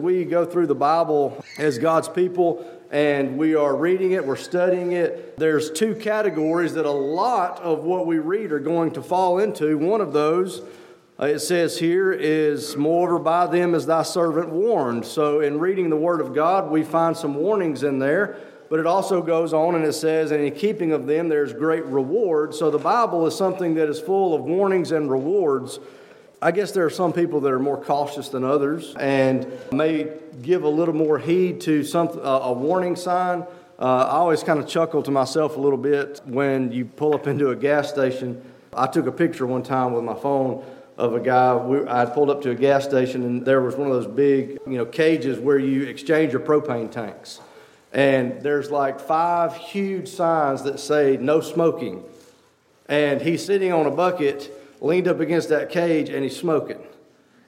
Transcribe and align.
We 0.00 0.24
go 0.24 0.46
through 0.46 0.66
the 0.66 0.74
Bible 0.74 1.44
as 1.58 1.78
God's 1.78 2.08
people 2.08 2.66
and 2.90 3.36
we 3.36 3.54
are 3.54 3.76
reading 3.76 4.12
it, 4.12 4.26
we're 4.26 4.34
studying 4.34 4.92
it. 4.92 5.36
There's 5.36 5.70
two 5.70 5.94
categories 5.94 6.74
that 6.74 6.86
a 6.86 6.90
lot 6.90 7.60
of 7.60 7.84
what 7.84 8.06
we 8.06 8.18
read 8.18 8.50
are 8.50 8.58
going 8.58 8.92
to 8.92 9.02
fall 9.02 9.38
into. 9.38 9.76
One 9.76 10.00
of 10.00 10.14
those, 10.14 10.62
uh, 11.20 11.26
it 11.26 11.40
says 11.40 11.78
here, 11.78 12.12
is 12.12 12.76
moreover 12.76 13.18
by 13.18 13.46
them 13.46 13.74
is 13.74 13.84
thy 13.84 14.02
servant 14.02 14.48
warned. 14.48 15.04
So 15.04 15.40
in 15.40 15.60
reading 15.60 15.90
the 15.90 15.96
Word 15.96 16.20
of 16.20 16.34
God, 16.34 16.70
we 16.70 16.82
find 16.82 17.16
some 17.16 17.34
warnings 17.34 17.82
in 17.82 17.98
there. 17.98 18.38
But 18.70 18.80
it 18.80 18.86
also 18.86 19.20
goes 19.20 19.52
on 19.52 19.74
and 19.74 19.84
it 19.84 19.92
says, 19.92 20.30
and 20.30 20.42
in 20.42 20.54
keeping 20.54 20.92
of 20.92 21.06
them, 21.06 21.28
there's 21.28 21.52
great 21.52 21.84
reward. 21.84 22.54
So 22.54 22.70
the 22.70 22.78
Bible 22.78 23.26
is 23.26 23.36
something 23.36 23.74
that 23.74 23.88
is 23.88 24.00
full 24.00 24.34
of 24.34 24.42
warnings 24.42 24.92
and 24.92 25.10
rewards. 25.10 25.78
I 26.42 26.52
guess 26.52 26.72
there 26.72 26.86
are 26.86 26.90
some 26.90 27.12
people 27.12 27.40
that 27.40 27.52
are 27.52 27.58
more 27.58 27.76
cautious 27.76 28.30
than 28.30 28.44
others 28.44 28.94
and 28.98 29.46
may 29.72 30.08
give 30.40 30.62
a 30.62 30.68
little 30.68 30.94
more 30.94 31.18
heed 31.18 31.60
to 31.62 31.84
some, 31.84 32.08
uh, 32.08 32.40
a 32.44 32.52
warning 32.52 32.96
sign. 32.96 33.42
Uh, 33.78 33.84
I 33.84 34.12
always 34.12 34.42
kind 34.42 34.58
of 34.58 34.66
chuckle 34.66 35.02
to 35.02 35.10
myself 35.10 35.58
a 35.58 35.60
little 35.60 35.78
bit 35.78 36.22
when 36.24 36.72
you 36.72 36.86
pull 36.86 37.14
up 37.14 37.26
into 37.26 37.50
a 37.50 37.56
gas 37.56 37.90
station. 37.90 38.42
I 38.72 38.86
took 38.86 39.06
a 39.06 39.12
picture 39.12 39.46
one 39.46 39.62
time 39.62 39.92
with 39.92 40.02
my 40.02 40.14
phone 40.14 40.64
of 40.96 41.14
a 41.14 41.20
guy. 41.20 41.56
We, 41.56 41.86
I 41.86 42.06
pulled 42.06 42.30
up 42.30 42.40
to 42.42 42.52
a 42.52 42.54
gas 42.54 42.84
station 42.84 43.22
and 43.22 43.44
there 43.44 43.60
was 43.60 43.76
one 43.76 43.88
of 43.88 43.92
those 43.92 44.06
big, 44.06 44.60
you 44.66 44.78
know, 44.78 44.86
cages 44.86 45.38
where 45.38 45.58
you 45.58 45.82
exchange 45.82 46.32
your 46.32 46.40
propane 46.40 46.90
tanks. 46.90 47.40
And 47.92 48.40
there's 48.40 48.70
like 48.70 48.98
five 48.98 49.54
huge 49.56 50.08
signs 50.08 50.62
that 50.62 50.80
say 50.80 51.18
no 51.20 51.42
smoking. 51.42 52.02
And 52.88 53.20
he's 53.20 53.44
sitting 53.44 53.74
on 53.74 53.84
a 53.84 53.90
bucket 53.90 54.56
leaned 54.80 55.08
up 55.08 55.20
against 55.20 55.48
that 55.50 55.70
cage 55.70 56.08
and 56.08 56.22
he's 56.22 56.36
smoking. 56.36 56.80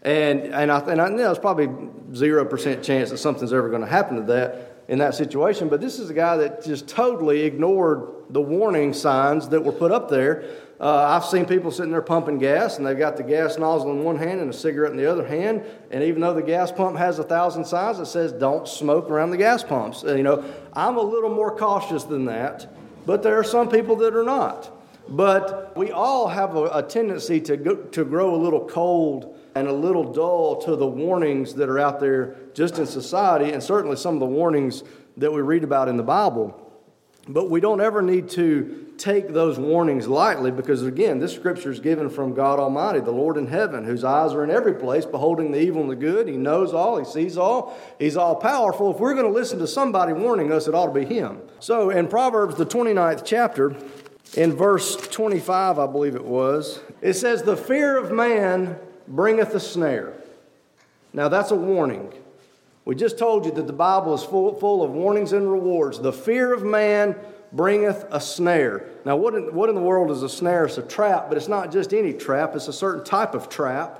And, 0.02 0.41
and, 0.42 0.70
I, 0.70 0.80
and 0.80 1.00
I 1.00 1.09
know 1.09 1.30
it's 1.30 1.38
probably 1.38 1.68
0% 1.68 2.82
chance 2.82 3.10
that 3.10 3.18
something's 3.18 3.52
ever 3.52 3.68
going 3.68 3.82
to 3.82 3.88
happen 3.88 4.16
to 4.16 4.22
that 4.32 4.68
in 4.88 4.98
that 4.98 5.14
situation, 5.14 5.68
but 5.68 5.80
this 5.80 6.00
is 6.00 6.10
a 6.10 6.14
guy 6.14 6.36
that 6.36 6.64
just 6.64 6.89
totally 6.89 7.42
ignored 7.42 8.08
the 8.30 8.41
warning 8.41 8.92
signs 8.92 9.48
that 9.50 9.62
were 9.62 9.72
put 9.72 9.92
up 9.92 10.11
there. 10.11 10.44
Uh, 10.80 11.16
I've 11.16 11.24
seen 11.24 11.47
people 11.47 11.70
sitting 11.70 11.92
there 11.92 12.02
pumping 12.02 12.39
gas, 12.39 12.77
and 12.77 12.86
they've 12.86 12.98
got 12.98 13.16
the 13.16 13.22
gas 13.22 13.56
nozzle 13.56 13.92
in 13.92 14.02
one 14.02 14.17
hand 14.17 14.41
and 14.41 14.50
a 14.50 14.52
cigarette 14.52 14.91
in 14.91 14.96
the 14.96 15.08
other 15.08 15.24
hand. 15.24 15.62
And 15.92 16.02
even 16.02 16.20
though 16.20 16.34
the 16.34 16.42
gas 16.42 16.72
pump 16.72 16.98
has 16.98 17.20
a 17.20 17.22
thousand 17.22 17.64
signs 17.64 17.98
that 17.98 18.06
says 18.06 18.33
"Don't 18.33 18.67
smoke 18.67 19.08
around 19.08 19.30
the 19.30 19.36
gas 19.36 19.62
pumps," 19.62 20.02
you 20.02 20.24
know, 20.24 20.44
I'm 20.72 20.96
a 20.96 21.02
little 21.02 21.30
more 21.30 21.56
cautious 21.56 22.02
than 22.02 22.24
that. 22.24 22.67
But 23.06 23.22
there 23.22 23.39
are 23.39 23.44
some 23.44 23.69
people 23.69 23.94
that 23.96 24.17
are 24.17 24.24
not. 24.24 24.70
But 25.08 25.77
we 25.77 25.91
all 25.91 26.28
have 26.28 26.56
a, 26.56 26.64
a 26.67 26.83
tendency 26.83 27.41
to, 27.42 27.56
go, 27.56 27.77
to 27.77 28.05
grow 28.05 28.34
a 28.34 28.41
little 28.41 28.67
cold 28.67 29.39
and 29.55 29.69
a 29.69 29.72
little 29.72 30.12
dull 30.12 30.62
to 30.62 30.77
the 30.77 30.86
warnings 30.86 31.55
that 31.55 31.69
are 31.69 31.78
out 31.78 32.00
there 32.00 32.36
just 32.55 32.78
in 32.78 32.86
society, 32.86 33.53
and 33.53 33.62
certainly 33.62 33.97
some 33.97 34.14
of 34.14 34.20
the 34.20 34.27
warnings 34.27 34.83
that 35.17 35.33
we 35.33 35.42
read 35.42 35.64
about 35.64 35.89
in 35.89 35.97
the 35.97 36.03
Bible. 36.03 36.58
But 37.28 37.50
we 37.50 37.61
don't 37.61 37.80
ever 37.80 38.03
need 38.03 38.30
to 38.30 38.95
take 38.98 39.28
those 39.28 39.56
warnings 39.56 40.08
lightly 40.08 40.50
because, 40.50 40.83
again, 40.83 41.20
this 41.20 41.33
scripture 41.33 41.70
is 41.70 41.78
given 41.78 42.11
from 42.11 42.34
God 42.34 42.58
Almighty, 42.58 42.98
the 42.98 43.12
Lord 43.12 43.36
in 43.36 43.47
heaven, 43.47 43.84
whose 43.84 44.03
eyes 44.03 44.33
are 44.33 44.42
in 44.42 44.50
every 44.50 44.75
place, 44.75 45.06
beholding 45.06 45.53
the 45.53 45.61
evil 45.61 45.83
and 45.83 45.91
the 45.91 45.97
good. 45.97 46.27
He 46.27 46.36
knows 46.36 46.75
all, 46.75 46.98
He 46.98 47.05
sees 47.05 47.39
all, 47.39 47.78
He's 48.00 48.17
all 48.17 48.34
powerful. 48.34 48.92
If 48.92 48.98
we're 48.98 49.14
going 49.14 49.27
to 49.27 49.33
listen 49.33 49.61
to 49.61 49.69
somebody 49.69 50.12
warning 50.12 50.53
us, 50.53 50.67
it 50.67 50.75
ought 50.75 50.92
to 50.92 50.92
be 50.92 51.05
Him. 51.05 51.42
So, 51.61 51.91
in 51.91 52.08
Proverbs, 52.08 52.56
the 52.56 52.67
29th 52.67 53.23
chapter, 53.25 53.77
in 54.36 54.55
verse 54.55 54.97
25, 54.97 55.78
I 55.78 55.86
believe 55.86 56.14
it 56.14 56.25
was, 56.25 56.80
it 57.00 57.14
says, 57.14 57.42
The 57.42 57.56
fear 57.56 57.98
of 57.98 58.11
man 58.11 58.78
bringeth 59.06 59.55
a 59.55 59.61
snare. 59.61 60.14
Now, 61.12 61.28
that's 61.28 61.50
a 61.50 61.56
warning. 61.56 62.12
We 62.84 62.94
just 62.94 63.19
told 63.19 63.44
you 63.44 63.52
that 63.52 63.66
the 63.66 63.72
Bible 63.72 64.14
is 64.14 64.24
full, 64.24 64.55
full 64.55 64.83
of 64.83 64.91
warnings 64.91 65.33
and 65.33 65.50
rewards. 65.50 66.00
The 66.00 66.12
fear 66.12 66.52
of 66.52 66.64
man 66.64 67.16
bringeth 67.52 68.06
a 68.11 68.20
snare. 68.20 68.89
Now, 69.05 69.16
what 69.16 69.34
in, 69.34 69.55
what 69.55 69.69
in 69.69 69.74
the 69.74 69.83
world 69.83 70.11
is 70.11 70.22
a 70.22 70.28
snare? 70.28 70.64
It's 70.64 70.78
a 70.78 70.83
trap, 70.83 71.28
but 71.28 71.36
it's 71.36 71.48
not 71.48 71.70
just 71.70 71.92
any 71.92 72.12
trap, 72.12 72.57
it's 72.57 72.68
a 72.68 72.73
certain 72.73 73.05
type 73.05 73.34
of 73.34 73.48
trap. 73.48 73.98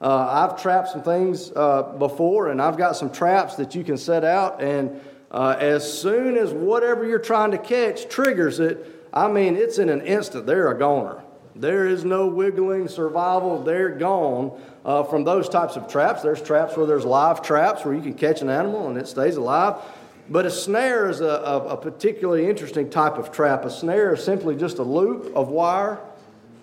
Uh, 0.00 0.48
I've 0.50 0.60
trapped 0.60 0.88
some 0.88 1.02
things 1.02 1.52
uh, 1.54 1.82
before, 1.98 2.48
and 2.48 2.60
I've 2.60 2.76
got 2.76 2.96
some 2.96 3.10
traps 3.10 3.56
that 3.56 3.74
you 3.74 3.84
can 3.84 3.96
set 3.96 4.24
out, 4.24 4.60
and 4.62 5.00
uh, 5.30 5.56
as 5.58 6.00
soon 6.00 6.36
as 6.36 6.52
whatever 6.52 7.06
you're 7.06 7.18
trying 7.18 7.52
to 7.52 7.58
catch 7.58 8.08
triggers 8.08 8.58
it, 8.58 9.03
I 9.14 9.28
mean, 9.28 9.56
it's 9.56 9.78
in 9.78 9.88
an 9.88 10.02
instant, 10.02 10.44
they're 10.44 10.70
a 10.72 10.76
goner. 10.76 11.22
There 11.54 11.86
is 11.86 12.04
no 12.04 12.26
wiggling, 12.26 12.88
survival, 12.88 13.62
they're 13.62 13.90
gone 13.90 14.60
uh, 14.84 15.04
from 15.04 15.22
those 15.22 15.48
types 15.48 15.76
of 15.76 15.86
traps. 15.86 16.22
There's 16.22 16.42
traps 16.42 16.76
where 16.76 16.84
there's 16.84 17.04
live 17.04 17.40
traps 17.40 17.84
where 17.84 17.94
you 17.94 18.02
can 18.02 18.14
catch 18.14 18.42
an 18.42 18.50
animal 18.50 18.88
and 18.88 18.98
it 18.98 19.06
stays 19.06 19.36
alive. 19.36 19.76
But 20.28 20.46
a 20.46 20.50
snare 20.50 21.08
is 21.08 21.20
a, 21.20 21.26
a, 21.26 21.68
a 21.68 21.76
particularly 21.76 22.48
interesting 22.48 22.90
type 22.90 23.16
of 23.16 23.30
trap. 23.30 23.64
A 23.64 23.70
snare 23.70 24.14
is 24.14 24.24
simply 24.24 24.56
just 24.56 24.78
a 24.78 24.82
loop 24.82 25.32
of 25.36 25.48
wire 25.48 26.00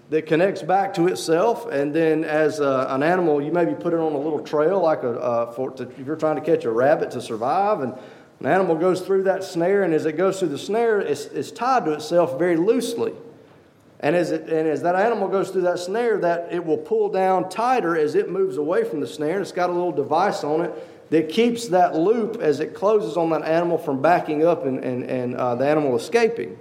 that 0.09 0.25
connects 0.25 0.61
back 0.61 0.93
to 0.95 1.07
itself, 1.07 1.71
and 1.71 1.95
then 1.95 2.25
as 2.25 2.59
a, 2.59 2.87
an 2.89 3.01
animal, 3.01 3.41
you 3.41 3.49
maybe 3.49 3.73
put 3.73 3.93
it 3.93 3.99
on 3.99 4.11
a 4.11 4.17
little 4.17 4.41
trail, 4.41 4.81
like 4.81 5.03
a, 5.03 5.11
uh, 5.11 5.51
for, 5.53 5.71
to, 5.71 5.83
if 5.83 6.05
you're 6.05 6.17
trying 6.17 6.35
to 6.35 6.41
catch 6.41 6.65
a 6.65 6.69
rabbit 6.69 7.11
to 7.11 7.21
survive, 7.21 7.79
and 7.79 7.93
an 8.41 8.47
animal 8.47 8.75
goes 8.75 9.01
through 9.01 9.23
that 9.23 9.43
snare, 9.43 9.83
and 9.83 9.93
as 9.93 10.07
it 10.07 10.13
goes 10.13 10.39
through 10.39 10.47
the 10.47 10.57
snare, 10.57 10.99
it's, 10.99 11.25
it's 11.25 11.51
tied 11.51 11.85
to 11.85 11.93
itself 11.93 12.39
very 12.39 12.57
loosely. 12.57 13.13
And 13.99 14.15
as, 14.15 14.31
it, 14.31 14.49
and 14.49 14.67
as 14.67 14.81
that 14.81 14.95
animal 14.95 15.27
goes 15.27 15.51
through 15.51 15.61
that 15.61 15.77
snare, 15.77 16.17
that 16.17 16.51
it 16.51 16.65
will 16.65 16.79
pull 16.79 17.09
down 17.09 17.49
tighter 17.49 17.95
as 17.95 18.15
it 18.15 18.31
moves 18.31 18.57
away 18.57 18.83
from 18.83 18.99
the 18.99 19.05
snare. 19.05 19.33
And 19.33 19.41
it's 19.43 19.51
got 19.51 19.69
a 19.69 19.73
little 19.73 19.91
device 19.91 20.43
on 20.43 20.61
it 20.61 21.11
that 21.11 21.29
keeps 21.29 21.67
that 21.67 21.95
loop 21.95 22.37
as 22.41 22.61
it 22.61 22.73
closes 22.73 23.15
on 23.15 23.29
that 23.29 23.43
animal 23.43 23.77
from 23.77 24.01
backing 24.01 24.43
up 24.43 24.65
and, 24.65 24.83
and, 24.83 25.03
and 25.03 25.35
uh, 25.35 25.53
the 25.53 25.67
animal 25.67 25.95
escaping. 25.95 26.57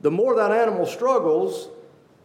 The 0.00 0.10
more 0.10 0.34
that 0.34 0.50
animal 0.50 0.84
struggles, 0.84 1.68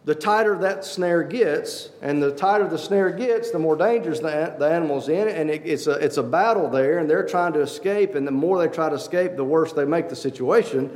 the 0.04 0.14
tighter 0.14 0.56
that 0.58 0.84
snare 0.84 1.22
gets, 1.22 1.90
and 2.00 2.22
the 2.22 2.32
tighter 2.32 2.66
the 2.66 2.78
snare 2.78 3.10
gets, 3.10 3.50
the 3.50 3.58
more 3.58 3.76
dangerous 3.76 4.20
the, 4.20 4.54
the 4.58 4.66
animal's 4.66 5.08
in, 5.08 5.28
and 5.28 5.50
it, 5.50 5.62
it's, 5.64 5.86
a, 5.86 5.92
it's 5.92 6.16
a 6.16 6.22
battle 6.22 6.70
there, 6.70 6.98
and 6.98 7.08
they're 7.08 7.26
trying 7.26 7.52
to 7.52 7.60
escape, 7.60 8.14
and 8.14 8.26
the 8.26 8.30
more 8.32 8.58
they 8.58 8.72
try 8.72 8.88
to 8.88 8.94
escape, 8.94 9.36
the 9.36 9.44
worse 9.44 9.72
they 9.74 9.84
make 9.84 10.08
the 10.08 10.16
situation, 10.16 10.90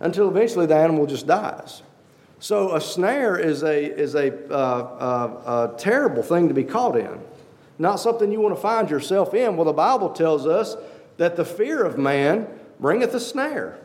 until 0.00 0.28
eventually 0.28 0.66
the 0.66 0.76
animal 0.76 1.06
just 1.06 1.26
dies. 1.26 1.82
So 2.40 2.74
a 2.74 2.80
snare 2.80 3.38
is 3.38 3.62
a, 3.62 3.84
is 3.84 4.14
a, 4.14 4.34
uh, 4.52 4.54
uh, 4.54 5.72
a 5.74 5.78
terrible 5.78 6.22
thing 6.22 6.48
to 6.48 6.54
be 6.54 6.64
caught 6.64 6.98
in, 6.98 7.20
not 7.78 7.96
something 7.96 8.30
you 8.30 8.40
want 8.40 8.54
to 8.54 8.60
find 8.60 8.90
yourself 8.90 9.32
in. 9.32 9.56
Well, 9.56 9.64
the 9.64 9.72
Bible 9.72 10.10
tells 10.10 10.46
us 10.46 10.76
that 11.16 11.36
the 11.36 11.44
fear 11.44 11.84
of 11.84 11.96
man 11.96 12.48
bringeth 12.78 13.14
a 13.14 13.20
snare. 13.20 13.78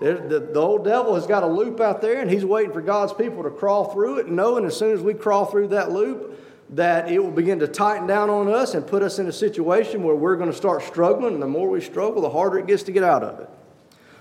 The, 0.00 0.50
the 0.52 0.60
old 0.60 0.84
devil 0.84 1.14
has 1.14 1.26
got 1.26 1.42
a 1.42 1.46
loop 1.46 1.80
out 1.80 2.02
there, 2.02 2.20
and 2.20 2.30
he's 2.30 2.44
waiting 2.44 2.72
for 2.72 2.82
God's 2.82 3.14
people 3.14 3.42
to 3.44 3.50
crawl 3.50 3.92
through 3.92 4.18
it, 4.18 4.28
knowing 4.28 4.64
as 4.64 4.76
soon 4.76 4.92
as 4.92 5.00
we 5.00 5.14
crawl 5.14 5.46
through 5.46 5.68
that 5.68 5.90
loop, 5.90 6.38
that 6.70 7.10
it 7.10 7.22
will 7.22 7.30
begin 7.30 7.60
to 7.60 7.68
tighten 7.68 8.06
down 8.06 8.28
on 8.28 8.48
us 8.48 8.74
and 8.74 8.86
put 8.86 9.02
us 9.02 9.18
in 9.18 9.26
a 9.26 9.32
situation 9.32 10.02
where 10.02 10.16
we're 10.16 10.36
going 10.36 10.50
to 10.50 10.56
start 10.56 10.82
struggling. 10.82 11.34
And 11.34 11.42
the 11.42 11.46
more 11.46 11.70
we 11.70 11.80
struggle, 11.80 12.20
the 12.20 12.30
harder 12.30 12.58
it 12.58 12.66
gets 12.66 12.82
to 12.84 12.92
get 12.92 13.04
out 13.04 13.22
of 13.22 13.40
it. 13.40 13.48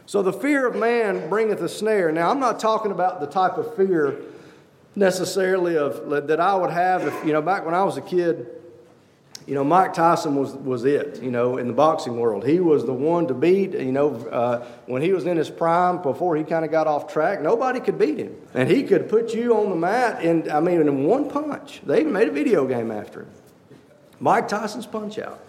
So 0.06 0.22
the 0.22 0.32
fear 0.32 0.68
of 0.68 0.76
man 0.76 1.28
bringeth 1.30 1.62
a 1.62 1.70
snare. 1.70 2.12
Now, 2.12 2.30
I'm 2.30 2.40
not 2.40 2.60
talking 2.60 2.92
about 2.92 3.20
the 3.20 3.28
type 3.28 3.58
of 3.58 3.76
fear 3.76 4.22
necessarily 4.96 5.78
of 5.78 6.10
that 6.28 6.40
I 6.40 6.56
would 6.56 6.70
have 6.70 7.06
if, 7.06 7.26
you 7.26 7.34
know, 7.34 7.42
back 7.42 7.66
when 7.66 7.74
I 7.74 7.84
was 7.84 7.98
a 7.98 8.02
kid, 8.02 8.48
you 9.48 9.54
know, 9.54 9.64
Mike 9.64 9.94
Tyson 9.94 10.36
was, 10.36 10.54
was 10.54 10.86
it, 10.86 11.22
you 11.22 11.30
know, 11.30 11.58
in 11.58 11.68
the 11.68 11.74
boxing 11.74 12.20
world. 12.20 12.46
He 12.46 12.60
was 12.60 12.86
the 12.86 12.94
one 12.94 13.28
to 13.28 13.34
beat, 13.36 13.74
you 13.74 13.92
know, 13.92 14.16
uh, 14.16 14.66
when 14.88 15.04
he 15.04 15.14
was 15.14 15.26
in 15.26 15.38
his 15.38 15.52
prime, 15.52 16.02
before 16.02 16.36
he 16.36 16.44
kind 16.44 16.66
of 16.66 16.72
got 16.72 16.88
off 16.88 17.12
track, 17.12 17.42
nobody 17.42 17.80
could 17.80 18.00
beat 18.00 18.18
him. 18.18 18.36
And 18.56 18.70
he 18.70 18.84
could 18.84 19.08
put 19.08 19.36
you 19.36 19.56
on 19.56 19.70
the 19.70 19.76
mat 19.76 20.24
in, 20.24 20.50
I 20.50 20.62
mean, 20.62 20.82
in 20.82 21.04
one 21.04 21.30
punch. 21.30 21.82
They 21.86 22.00
even 22.00 22.14
made 22.14 22.28
a 22.28 22.32
video 22.32 22.66
game 22.66 22.90
after 22.90 23.22
him. 23.22 23.30
Mike 24.20 24.48
Tyson's 24.48 24.88
Punch 24.88 25.20
Out, 25.20 25.40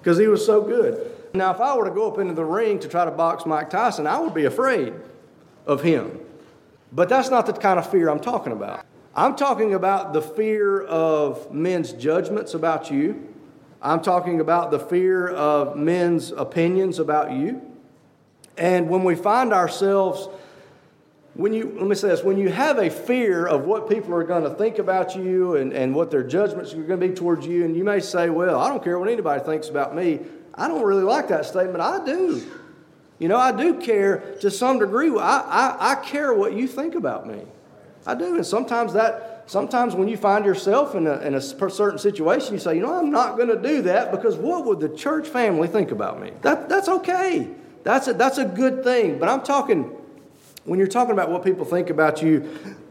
because 0.00 0.16
he 0.16 0.28
was 0.28 0.44
so 0.46 0.62
good. 0.62 1.12
Now, 1.34 1.52
if 1.52 1.60
I 1.60 1.76
were 1.76 1.84
to 1.84 1.90
go 1.90 2.10
up 2.10 2.18
into 2.18 2.34
the 2.34 2.44
ring 2.44 2.78
to 2.78 2.88
try 2.88 3.04
to 3.04 3.10
box 3.10 3.44
Mike 3.44 3.68
Tyson, 3.68 4.06
I 4.06 4.18
would 4.18 4.32
be 4.32 4.44
afraid 4.44 4.94
of 5.66 5.82
him. 5.82 6.20
But 6.90 7.08
that's 7.08 7.30
not 7.30 7.46
the 7.46 7.52
kind 7.52 7.78
of 7.78 7.90
fear 7.90 8.08
I'm 8.08 8.20
talking 8.20 8.52
about. 8.52 8.86
I'm 9.14 9.36
talking 9.36 9.74
about 9.74 10.14
the 10.14 10.22
fear 10.22 10.82
of 10.82 11.52
men's 11.52 11.92
judgments 11.92 12.54
about 12.54 12.90
you 12.90 13.31
I'm 13.82 14.00
talking 14.00 14.40
about 14.40 14.70
the 14.70 14.78
fear 14.78 15.28
of 15.28 15.76
men's 15.76 16.30
opinions 16.30 17.00
about 17.00 17.32
you. 17.32 17.60
And 18.56 18.88
when 18.88 19.02
we 19.02 19.16
find 19.16 19.52
ourselves, 19.52 20.28
when 21.34 21.52
you, 21.52 21.74
let 21.76 21.88
me 21.88 21.96
say 21.96 22.08
this, 22.08 22.22
when 22.22 22.38
you 22.38 22.48
have 22.50 22.78
a 22.78 22.90
fear 22.90 23.44
of 23.44 23.64
what 23.64 23.88
people 23.88 24.14
are 24.14 24.22
going 24.22 24.44
to 24.44 24.50
think 24.50 24.78
about 24.78 25.16
you 25.16 25.56
and, 25.56 25.72
and 25.72 25.94
what 25.94 26.12
their 26.12 26.22
judgments 26.22 26.72
are 26.74 26.82
going 26.82 27.00
to 27.00 27.08
be 27.08 27.14
towards 27.14 27.44
you, 27.44 27.64
and 27.64 27.76
you 27.76 27.82
may 27.82 27.98
say, 27.98 28.30
well, 28.30 28.60
I 28.60 28.68
don't 28.68 28.84
care 28.84 28.98
what 29.00 29.08
anybody 29.08 29.42
thinks 29.42 29.68
about 29.68 29.96
me. 29.96 30.20
I 30.54 30.68
don't 30.68 30.84
really 30.84 31.02
like 31.02 31.28
that 31.28 31.46
statement. 31.46 31.80
I 31.80 32.04
do. 32.04 32.42
You 33.18 33.28
know, 33.28 33.36
I 33.36 33.50
do 33.50 33.80
care 33.80 34.36
to 34.42 34.50
some 34.50 34.78
degree. 34.78 35.10
I, 35.10 35.40
I, 35.40 35.92
I 35.92 35.94
care 35.96 36.32
what 36.34 36.52
you 36.52 36.68
think 36.68 36.94
about 36.94 37.26
me. 37.26 37.42
I 38.06 38.14
do. 38.14 38.36
And 38.36 38.46
sometimes 38.46 38.92
that 38.94 39.44
sometimes 39.46 39.94
when 39.94 40.08
you 40.08 40.16
find 40.16 40.44
yourself 40.44 40.94
in 40.94 41.06
a, 41.06 41.18
in 41.20 41.34
a 41.34 41.40
certain 41.40 41.98
situation, 41.98 42.54
you 42.54 42.60
say, 42.60 42.76
you 42.76 42.82
know, 42.82 42.94
I'm 42.94 43.10
not 43.10 43.36
going 43.36 43.48
to 43.48 43.60
do 43.60 43.82
that 43.82 44.10
because 44.10 44.36
what 44.36 44.64
would 44.66 44.80
the 44.80 44.88
church 44.88 45.28
family 45.28 45.68
think 45.68 45.90
about 45.90 46.20
me? 46.20 46.32
That, 46.42 46.68
that's 46.68 46.88
okay. 46.88 47.48
That's 47.84 48.08
a, 48.08 48.14
that's 48.14 48.38
a 48.38 48.44
good 48.44 48.84
thing. 48.84 49.18
But 49.18 49.28
I'm 49.28 49.42
talking, 49.42 49.96
when 50.64 50.78
you're 50.78 50.88
talking 50.88 51.12
about 51.12 51.30
what 51.30 51.44
people 51.44 51.64
think 51.64 51.90
about 51.90 52.22
you, 52.22 52.40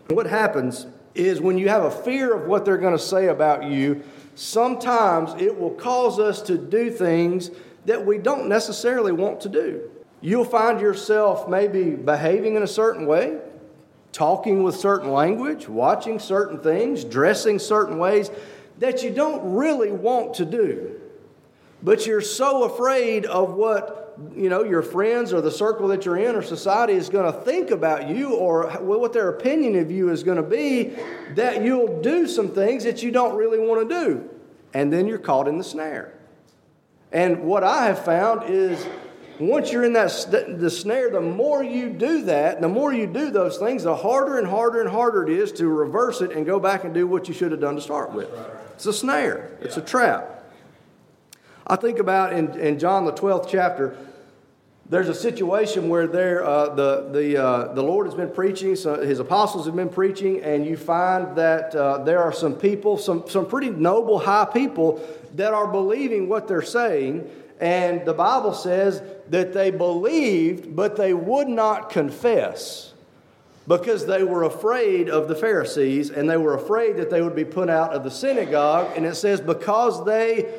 what 0.10 0.28
happens 0.28 0.88
is 1.16 1.42
when 1.42 1.58
you 1.58 1.70
have 1.70 1.84
a 1.84 1.92
fear 1.92 2.34
of 2.34 2.48
what 2.48 2.66
they're 2.66 2.78
going 2.78 2.98
to 2.98 3.04
say 3.04 3.28
about 3.28 3.64
you, 3.64 4.04
sometimes 4.36 5.34
it 5.42 5.58
will 5.58 5.72
cause 5.72 6.20
us 6.20 6.42
to 6.44 6.58
do 6.58 6.90
things 6.90 7.52
that 7.86 8.06
we 8.06 8.18
don't 8.18 8.48
necessarily 8.48 9.12
want 9.12 9.42
to 9.42 9.50
do. 9.50 9.90
You'll 10.22 10.46
find 10.46 10.80
yourself 10.80 11.50
maybe 11.50 11.92
behaving 11.92 12.56
in 12.56 12.64
a 12.64 12.68
certain 12.68 13.08
way, 13.08 13.40
talking 14.12 14.64
with 14.64 14.76
certain 14.76 15.12
language, 15.12 15.68
watching 15.68 16.20
certain 16.20 16.60
things, 16.60 17.04
dressing 17.04 17.60
certain 17.60 17.98
ways 17.98 18.30
that 18.80 19.04
you 19.04 19.12
don't 19.12 19.54
really 19.54 19.92
want 19.92 20.34
to 20.36 20.46
do. 20.46 21.00
But 21.84 22.06
you're 22.06 22.22
so 22.22 22.64
afraid 22.64 23.26
of 23.26 23.54
what 23.54 24.02
you 24.36 24.50
know 24.50 24.64
your 24.64 24.82
friends 24.82 25.34
or 25.34 25.42
the 25.42 25.52
circle 25.52 25.88
that 25.88 26.06
you're 26.06 26.18
in 26.18 26.36
or 26.36 26.42
society 26.42 26.94
is 26.94 27.10
going 27.10 27.32
to 27.32 27.40
think 27.42 27.72
about 27.72 28.10
you 28.10 28.36
or 28.36 28.70
what 28.82 29.14
their 29.14 29.30
opinion 29.30 29.76
of 29.78 29.90
you 29.90 30.10
is 30.10 30.24
going 30.24 30.38
to 30.38 30.44
be 30.44 30.94
that 31.36 31.64
you'll 31.64 32.02
do 32.02 32.28
some 32.28 32.50
things 32.50 32.84
that 32.84 33.02
you 33.02 33.12
don't 33.12 33.36
really 33.36 33.60
want 33.60 33.88
to 33.88 34.06
do 34.06 34.30
and 34.74 34.92
then 34.92 35.08
you're 35.08 35.18
caught 35.18 35.48
in 35.48 35.58
the 35.58 35.64
snare 35.64 36.14
and 37.12 37.42
what 37.42 37.64
i 37.64 37.86
have 37.86 38.04
found 38.04 38.44
is 38.50 38.86
once 39.50 39.72
you're 39.72 39.84
in 39.84 39.94
that 39.94 40.10
the 40.60 40.70
snare, 40.70 41.10
the 41.10 41.22
more 41.22 41.64
you 41.64 41.90
do 41.90 42.24
that, 42.24 42.62
the 42.62 42.68
more 42.68 42.94
you 42.94 43.08
do 43.08 43.32
those 43.32 43.58
things, 43.58 43.84
the 43.84 43.96
harder 43.96 44.38
and 44.38 44.48
harder 44.48 44.82
and 44.82 44.90
harder 44.90 45.24
it 45.24 45.30
is 45.30 45.52
to 45.54 45.68
reverse 45.68 46.22
it 46.22 46.32
and 46.32 46.46
go 46.46 46.60
back 46.60 46.84
and 46.84 46.94
do 46.94 47.08
what 47.08 47.28
you 47.28 47.34
should 47.34 47.52
have 47.52 47.62
done 47.62 47.76
to 47.76 47.82
start 47.82 48.12
with. 48.12 48.30
It's 48.76 48.86
a 48.86 48.94
snare, 48.94 49.58
it's 49.62 49.78
a 49.78 49.82
trap. 49.82 50.44
I 51.66 51.76
think 51.76 52.00
about 52.00 52.34
in, 52.34 52.60
in 52.60 52.80
John 52.80 53.06
the 53.06 53.14
12th 53.14 53.48
chapter, 53.50 53.98
there's 54.90 55.08
a 55.08 55.16
situation 55.16 55.88
where 55.88 56.06
there, 56.06 56.44
uh, 56.44 56.76
the, 56.76 57.10
the, 57.14 57.42
uh, 57.42 57.74
the 57.74 57.82
Lord 57.82 58.08
has 58.08 58.14
been 58.14 58.30
preaching, 58.30 58.76
so 58.76 59.02
his 59.02 59.20
apostles 59.20 59.66
have 59.66 59.76
been 59.76 59.88
preaching, 59.88 60.42
and 60.44 60.66
you 60.66 60.76
find 60.76 61.34
that 61.38 61.74
uh, 61.74 62.00
there 62.00 62.22
are 62.22 62.34
some 62.34 62.56
people, 62.56 62.98
some, 62.98 63.24
some 63.30 63.46
pretty 63.46 63.70
noble, 63.70 64.20
high 64.20 64.44
people, 64.44 65.02
that 65.36 65.54
are 65.54 65.68
believing 65.68 66.28
what 66.28 66.50
they're 66.50 66.62
saying. 66.62 67.30
And 67.62 68.04
the 68.06 68.14
Bible 68.14 68.54
says 68.54 69.04
that 69.30 69.54
they 69.54 69.70
believed, 69.70 70.76
but 70.76 70.96
they 70.96 71.14
would 71.14 71.48
not 71.48 71.92
confess 71.92 72.92
because 73.68 74.08
they 74.08 74.24
were 74.24 74.44
afraid 74.44 75.08
of 75.08 75.28
the 75.28 75.36
Pharisees 75.36 76.10
and 76.10 76.28
they 76.28 76.38
were 76.38 76.56
afraid 76.56 76.98
that 76.98 77.12
they 77.12 77.22
would 77.22 77.36
be 77.36 77.46
put 77.46 77.70
out 77.70 77.94
of 77.94 78.04
the 78.04 78.10
synagogue. 78.10 78.92
And 78.98 79.06
it 79.06 79.16
says, 79.16 79.40
because 79.40 80.04
they 80.06 80.52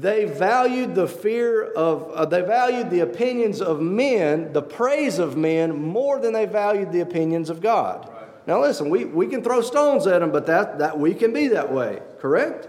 they 0.00 0.24
valued 0.24 0.94
the 0.94 1.06
fear 1.06 1.62
of 1.62 2.10
uh, 2.10 2.24
they 2.24 2.40
valued 2.40 2.90
the 2.90 3.00
opinions 3.00 3.60
of 3.60 3.82
men 3.82 4.50
the 4.54 4.62
praise 4.62 5.18
of 5.18 5.36
men 5.36 5.78
more 5.78 6.18
than 6.18 6.32
they 6.32 6.46
valued 6.46 6.90
the 6.90 7.00
opinions 7.00 7.50
of 7.50 7.60
god 7.60 8.08
right. 8.08 8.46
now 8.46 8.58
listen 8.62 8.88
we, 8.88 9.04
we 9.04 9.26
can 9.26 9.42
throw 9.42 9.60
stones 9.60 10.06
at 10.06 10.20
them 10.20 10.32
but 10.32 10.46
that, 10.46 10.78
that 10.78 10.98
we 10.98 11.12
can 11.12 11.34
be 11.34 11.48
that 11.48 11.70
way 11.70 12.00
correct 12.18 12.66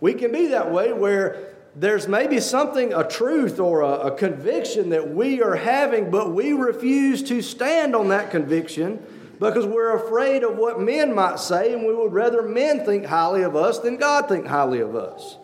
we 0.00 0.14
can 0.14 0.30
be 0.30 0.46
that 0.46 0.70
way 0.70 0.92
where 0.92 1.55
there's 1.78 2.08
maybe 2.08 2.40
something, 2.40 2.94
a 2.94 3.06
truth 3.06 3.60
or 3.60 3.82
a, 3.82 4.06
a, 4.06 4.16
conviction 4.16 4.88
that 4.90 5.10
we 5.10 5.42
are 5.42 5.56
having, 5.56 6.10
but 6.10 6.32
we 6.32 6.52
refuse 6.52 7.22
to 7.24 7.42
stand 7.42 7.94
on 7.94 8.08
that 8.08 8.30
conviction 8.30 9.04
because 9.38 9.66
we're 9.66 9.94
afraid 9.94 10.42
of 10.42 10.56
what 10.56 10.80
men 10.80 11.14
might 11.14 11.38
say, 11.38 11.74
and 11.74 11.86
we 11.86 11.94
would 11.94 12.14
rather 12.14 12.40
men 12.40 12.84
think 12.86 13.04
highly 13.04 13.42
of 13.42 13.54
us 13.54 13.78
than 13.80 13.98
God 13.98 14.26
think 14.26 14.46
highly 14.46 14.80
of 14.80 14.96
us. 14.96 15.36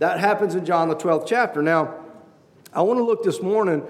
That 0.00 0.18
happens 0.18 0.56
in 0.56 0.64
John 0.64 0.88
the 0.88 0.96
12th 0.96 1.28
chapter. 1.28 1.62
Now, 1.62 1.94
I 2.72 2.82
want 2.82 2.98
to 2.98 3.04
look 3.04 3.22
this 3.22 3.40
morning. 3.40 3.86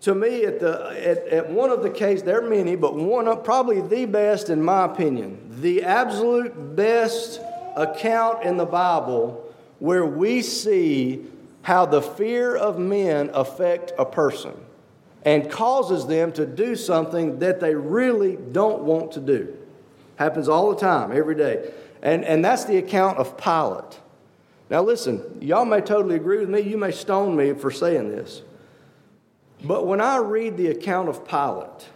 To 0.00 0.14
me, 0.14 0.44
at, 0.44 0.58
the, 0.58 0.90
at, 0.90 1.28
at 1.28 1.50
one 1.50 1.70
of 1.70 1.84
the 1.84 1.88
cases, 1.88 2.24
there 2.24 2.44
are 2.44 2.50
many, 2.50 2.74
but 2.74 2.96
one 2.96 3.28
of 3.28 3.44
probably 3.44 3.80
the 3.80 4.06
best, 4.06 4.50
in 4.50 4.62
my 4.62 4.86
opinion, 4.86 5.38
the 5.60 5.84
absolute 5.84 6.74
best 6.74 7.40
account 7.76 8.42
in 8.42 8.56
the 8.56 8.66
Bible 8.66 9.43
where 9.78 10.04
we 10.04 10.42
see 10.42 11.26
how 11.62 11.86
the 11.86 12.02
fear 12.02 12.54
of 12.54 12.78
men 12.78 13.30
affect 13.32 13.92
a 13.98 14.04
person 14.04 14.54
and 15.24 15.50
causes 15.50 16.06
them 16.06 16.32
to 16.32 16.44
do 16.44 16.76
something 16.76 17.38
that 17.38 17.60
they 17.60 17.74
really 17.74 18.36
don't 18.36 18.82
want 18.82 19.12
to 19.12 19.20
do. 19.20 19.56
Happens 20.16 20.48
all 20.48 20.70
the 20.70 20.76
time, 20.76 21.10
every 21.12 21.34
day. 21.34 21.72
And, 22.02 22.24
and 22.24 22.44
that's 22.44 22.64
the 22.64 22.76
account 22.76 23.18
of 23.18 23.36
Pilate. 23.38 23.98
Now, 24.68 24.82
listen, 24.82 25.38
y'all 25.40 25.64
may 25.64 25.80
totally 25.80 26.16
agree 26.16 26.38
with 26.38 26.50
me. 26.50 26.60
You 26.60 26.76
may 26.76 26.90
stone 26.90 27.34
me 27.34 27.54
for 27.54 27.70
saying 27.70 28.10
this. 28.10 28.42
But 29.62 29.86
when 29.86 30.00
I 30.00 30.18
read 30.18 30.58
the 30.58 30.68
account 30.68 31.08
of 31.08 31.26
Pilate, 31.26 31.88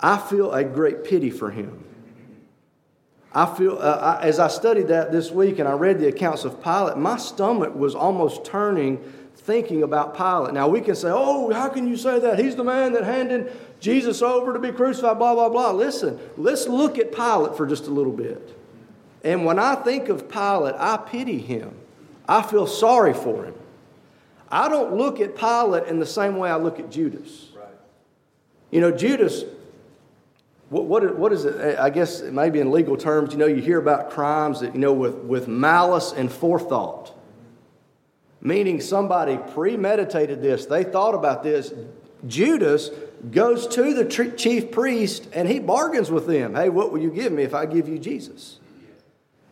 I 0.00 0.16
feel 0.16 0.50
a 0.52 0.64
great 0.64 1.04
pity 1.04 1.30
for 1.30 1.50
him. 1.50 1.84
I 3.34 3.46
feel, 3.54 3.78
uh, 3.80 4.18
I, 4.20 4.24
as 4.26 4.38
I 4.38 4.48
studied 4.48 4.88
that 4.88 5.10
this 5.10 5.30
week 5.30 5.58
and 5.58 5.68
I 5.68 5.72
read 5.72 5.98
the 5.98 6.08
accounts 6.08 6.44
of 6.44 6.62
Pilate, 6.62 6.96
my 6.96 7.16
stomach 7.16 7.74
was 7.74 7.94
almost 7.94 8.44
turning 8.44 8.98
thinking 9.34 9.82
about 9.82 10.16
Pilate. 10.16 10.52
Now 10.54 10.68
we 10.68 10.80
can 10.80 10.94
say, 10.94 11.08
oh, 11.10 11.52
how 11.52 11.68
can 11.68 11.88
you 11.88 11.96
say 11.96 12.18
that? 12.20 12.38
He's 12.38 12.56
the 12.56 12.64
man 12.64 12.92
that 12.92 13.04
handed 13.04 13.56
Jesus 13.80 14.22
over 14.22 14.52
to 14.52 14.58
be 14.58 14.70
crucified, 14.70 15.18
blah, 15.18 15.34
blah, 15.34 15.48
blah. 15.48 15.72
Listen, 15.72 16.20
let's 16.36 16.68
look 16.68 16.98
at 16.98 17.12
Pilate 17.12 17.56
for 17.56 17.66
just 17.66 17.86
a 17.86 17.90
little 17.90 18.12
bit. 18.12 18.56
And 19.24 19.44
when 19.44 19.58
I 19.58 19.76
think 19.76 20.08
of 20.08 20.28
Pilate, 20.28 20.74
I 20.78 20.96
pity 20.96 21.38
him. 21.38 21.74
I 22.28 22.42
feel 22.42 22.66
sorry 22.66 23.14
for 23.14 23.44
him. 23.44 23.54
I 24.48 24.68
don't 24.68 24.94
look 24.94 25.20
at 25.20 25.36
Pilate 25.36 25.86
in 25.86 25.98
the 25.98 26.06
same 26.06 26.36
way 26.36 26.50
I 26.50 26.56
look 26.56 26.78
at 26.78 26.90
Judas. 26.90 27.48
Right. 27.56 27.66
You 28.70 28.80
know, 28.80 28.92
Judas 28.92 29.44
what, 30.72 30.86
what, 30.86 31.18
what 31.18 31.32
is 31.34 31.44
it? 31.44 31.78
I 31.78 31.90
guess 31.90 32.22
maybe 32.22 32.58
in 32.58 32.70
legal 32.70 32.96
terms, 32.96 33.32
you 33.32 33.38
know, 33.38 33.46
you 33.46 33.60
hear 33.60 33.78
about 33.78 34.08
crimes 34.08 34.60
that, 34.60 34.72
you 34.72 34.80
know, 34.80 34.94
with, 34.94 35.16
with 35.16 35.46
malice 35.46 36.14
and 36.16 36.32
forethought, 36.32 37.14
meaning 38.40 38.80
somebody 38.80 39.38
premeditated 39.52 40.40
this. 40.40 40.64
They 40.64 40.82
thought 40.82 41.14
about 41.14 41.42
this. 41.42 41.74
Judas 42.26 42.88
goes 43.30 43.66
to 43.68 43.92
the 43.92 44.06
chief 44.34 44.70
priest 44.70 45.28
and 45.34 45.46
he 45.46 45.58
bargains 45.58 46.10
with 46.10 46.26
them. 46.26 46.54
Hey, 46.54 46.70
what 46.70 46.90
will 46.90 47.02
you 47.02 47.10
give 47.10 47.32
me 47.32 47.42
if 47.42 47.52
I 47.52 47.66
give 47.66 47.86
you 47.86 47.98
Jesus? 47.98 48.58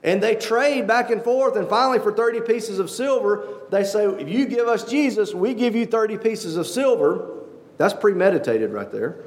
And 0.02 0.22
they 0.22 0.36
trade 0.36 0.86
back 0.86 1.10
and 1.10 1.22
forth, 1.22 1.56
and 1.56 1.68
finally, 1.68 1.98
for 1.98 2.10
30 2.10 2.40
pieces 2.40 2.78
of 2.78 2.88
silver, 2.88 3.46
they 3.70 3.84
say, 3.84 4.06
If 4.06 4.30
you 4.30 4.46
give 4.46 4.66
us 4.66 4.84
Jesus, 4.88 5.34
we 5.34 5.52
give 5.52 5.76
you 5.76 5.84
30 5.84 6.16
pieces 6.16 6.56
of 6.56 6.66
silver. 6.66 7.42
That's 7.76 7.92
premeditated 7.92 8.70
right 8.72 8.90
there. 8.90 9.18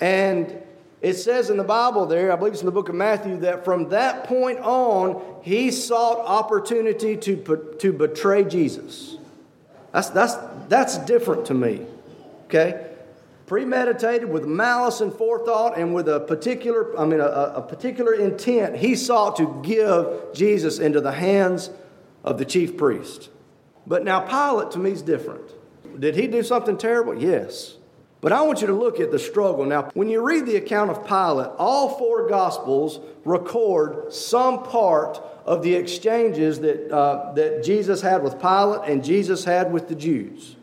And 0.00 0.62
it 1.04 1.16
says 1.16 1.50
in 1.50 1.58
the 1.58 1.64
Bible 1.64 2.06
there, 2.06 2.32
I 2.32 2.36
believe 2.36 2.54
it's 2.54 2.62
in 2.62 2.66
the 2.66 2.72
book 2.72 2.88
of 2.88 2.94
Matthew, 2.94 3.36
that 3.40 3.64
from 3.64 3.90
that 3.90 4.24
point 4.24 4.58
on, 4.60 5.22
he 5.42 5.70
sought 5.70 6.18
opportunity 6.20 7.14
to, 7.18 7.76
to 7.78 7.92
betray 7.92 8.44
Jesus. 8.44 9.18
That's, 9.92 10.08
that's, 10.08 10.34
that's 10.68 10.96
different 10.98 11.44
to 11.46 11.54
me. 11.54 11.86
Okay? 12.46 12.90
Premeditated 13.46 14.30
with 14.30 14.46
malice 14.46 15.02
and 15.02 15.12
forethought 15.12 15.76
and 15.76 15.94
with 15.94 16.08
a 16.08 16.20
particular, 16.20 16.98
I 16.98 17.04
mean, 17.04 17.20
a, 17.20 17.24
a 17.56 17.62
particular 17.62 18.14
intent, 18.14 18.76
he 18.76 18.96
sought 18.96 19.36
to 19.36 19.60
give 19.62 20.34
Jesus 20.34 20.78
into 20.78 21.02
the 21.02 21.12
hands 21.12 21.68
of 22.24 22.38
the 22.38 22.46
chief 22.46 22.78
priest. 22.78 23.28
But 23.86 24.04
now 24.04 24.20
Pilate 24.20 24.70
to 24.72 24.78
me 24.78 24.92
is 24.92 25.02
different. 25.02 25.44
Did 26.00 26.16
he 26.16 26.28
do 26.28 26.42
something 26.42 26.78
terrible? 26.78 27.14
Yes. 27.14 27.76
But 28.24 28.32
I 28.32 28.40
want 28.40 28.62
you 28.62 28.68
to 28.68 28.72
look 28.72 29.00
at 29.00 29.10
the 29.10 29.18
struggle. 29.18 29.66
Now, 29.66 29.90
when 29.92 30.08
you 30.08 30.22
read 30.22 30.46
the 30.46 30.56
account 30.56 30.90
of 30.90 31.06
Pilate, 31.06 31.50
all 31.58 31.90
four 31.98 32.26
Gospels 32.26 32.98
record 33.26 34.14
some 34.14 34.62
part 34.62 35.20
of 35.44 35.62
the 35.62 35.74
exchanges 35.74 36.58
that, 36.60 36.90
uh, 36.90 37.34
that 37.34 37.62
Jesus 37.62 38.00
had 38.00 38.22
with 38.22 38.40
Pilate 38.40 38.88
and 38.88 39.04
Jesus 39.04 39.44
had 39.44 39.70
with 39.70 39.88
the 39.90 39.94
Jews. 39.94 40.56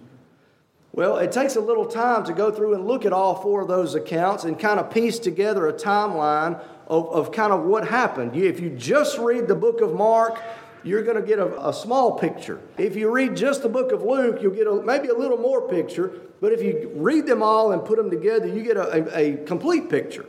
Well, 0.92 1.18
it 1.18 1.32
takes 1.32 1.56
a 1.56 1.62
little 1.62 1.86
time 1.86 2.24
to 2.26 2.34
go 2.34 2.50
through 2.50 2.74
and 2.74 2.88
look 2.88 3.06
at 3.06 3.14
all 3.14 3.36
four 3.36 3.62
of 3.62 3.68
those 3.68 3.94
accounts 3.94 4.44
and 4.44 4.58
kind 4.58 4.80
of 4.80 4.90
piece 4.90 5.20
together 5.20 5.68
a 5.68 5.74
timeline 5.74 6.60
of, 6.88 7.12
of 7.12 7.32
kind 7.32 7.54
of 7.54 7.66
what 7.66 7.88
happened. 7.88 8.36
If 8.36 8.60
you 8.60 8.72
just 8.72 9.20
read 9.20 9.48
the 9.48 9.54
book 9.54 9.82
of 9.82 9.94
Mark, 9.94 10.42
you're 10.84 11.04
going 11.04 11.18
to 11.18 11.22
get 11.22 11.40
a, 11.40 11.70
a, 11.70 11.74
small 11.74 12.18
picture. 12.18 12.60
If 12.78 12.96
you 12.96 13.12
read 13.12 13.36
just 13.36 13.62
the 13.62 13.70
book 13.70 13.92
of 13.92 14.02
Luke, 14.02 14.40
you'll 14.42 14.56
get 14.56 14.68
a, 14.68 14.82
maybe 14.82 15.10
a 15.10 15.14
little 15.14 15.38
more 15.38 15.68
picture. 15.68 16.12
But 16.40 16.54
if 16.54 16.64
you 16.64 16.92
read 16.96 17.28
them 17.28 17.44
all 17.44 17.72
and 17.72 17.86
put 17.86 17.98
them 17.98 18.10
together, 18.10 18.48
you 18.48 18.64
get 18.64 18.78
a, 18.78 19.18
a, 19.18 19.38
complete 19.46 19.90
picture, 19.90 20.26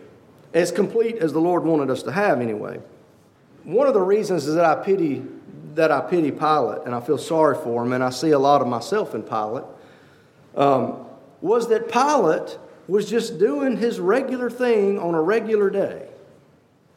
as 0.52 0.70
complete 0.70 1.16
as 1.16 1.32
the 1.32 1.40
Lord 1.40 1.64
wanted 1.64 1.90
us 1.90 2.02
to 2.02 2.12
have 2.12 2.40
anyway. 2.40 2.80
One 3.64 3.86
of 3.86 3.94
the 3.94 4.00
reasons 4.00 4.46
is 4.46 4.54
that 4.54 4.64
I 4.64 4.74
pity 4.82 5.22
that 5.74 5.90
I 5.90 6.00
pity 6.00 6.30
Pilate 6.30 6.82
and 6.84 6.94
I 6.94 7.00
feel 7.00 7.18
sorry 7.18 7.56
for 7.56 7.82
him, 7.82 7.92
and 7.92 8.04
I 8.04 8.10
see 8.10 8.30
a 8.30 8.38
lot 8.38 8.60
of 8.60 8.68
myself 8.68 9.14
in 9.14 9.22
Pilate, 9.22 9.64
um, 10.54 11.06
was 11.40 11.68
that 11.68 11.90
Pilate 11.90 12.58
was 12.88 13.08
just 13.08 13.38
doing 13.38 13.76
his 13.76 13.98
regular 13.98 14.50
thing 14.50 14.98
on 14.98 15.14
a 15.14 15.22
regular 15.22 15.70
day. 15.70 16.08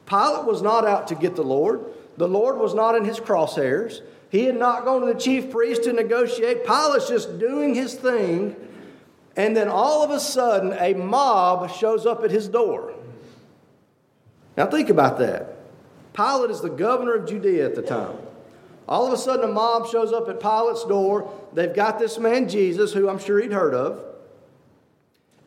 Pilate 0.05 0.45
was 0.45 0.61
not 0.61 0.85
out 0.85 1.07
to 1.07 1.15
get 1.15 1.35
the 1.35 1.43
Lord. 1.43 1.85
The 2.17 2.27
Lord 2.27 2.57
was 2.57 2.73
not 2.73 2.95
in 2.95 3.05
his 3.05 3.19
crosshairs. 3.19 4.01
He 4.29 4.45
had 4.45 4.57
not 4.57 4.85
gone 4.85 5.01
to 5.01 5.07
the 5.07 5.19
chief 5.19 5.51
priest 5.51 5.83
to 5.83 5.93
negotiate. 5.93 6.65
Pilate's 6.65 7.07
just 7.07 7.39
doing 7.39 7.75
his 7.75 7.93
thing. 7.93 8.55
And 9.35 9.55
then 9.55 9.67
all 9.67 10.03
of 10.03 10.11
a 10.11 10.19
sudden, 10.19 10.73
a 10.79 10.93
mob 10.93 11.69
shows 11.71 12.05
up 12.05 12.23
at 12.23 12.31
his 12.31 12.47
door. 12.47 12.93
Now, 14.57 14.67
think 14.67 14.89
about 14.89 15.19
that. 15.19 15.57
Pilate 16.13 16.49
is 16.49 16.61
the 16.61 16.69
governor 16.69 17.15
of 17.15 17.27
Judea 17.27 17.65
at 17.65 17.75
the 17.75 17.81
time. 17.81 18.17
All 18.87 19.05
of 19.05 19.11
a 19.11 19.17
sudden, 19.17 19.49
a 19.49 19.53
mob 19.53 19.87
shows 19.89 20.13
up 20.13 20.29
at 20.29 20.39
Pilate's 20.39 20.85
door. 20.85 21.31
They've 21.53 21.73
got 21.73 21.99
this 21.99 22.17
man, 22.17 22.47
Jesus, 22.47 22.93
who 22.93 23.09
I'm 23.09 23.19
sure 23.19 23.41
he'd 23.41 23.51
heard 23.51 23.73
of. 23.73 24.03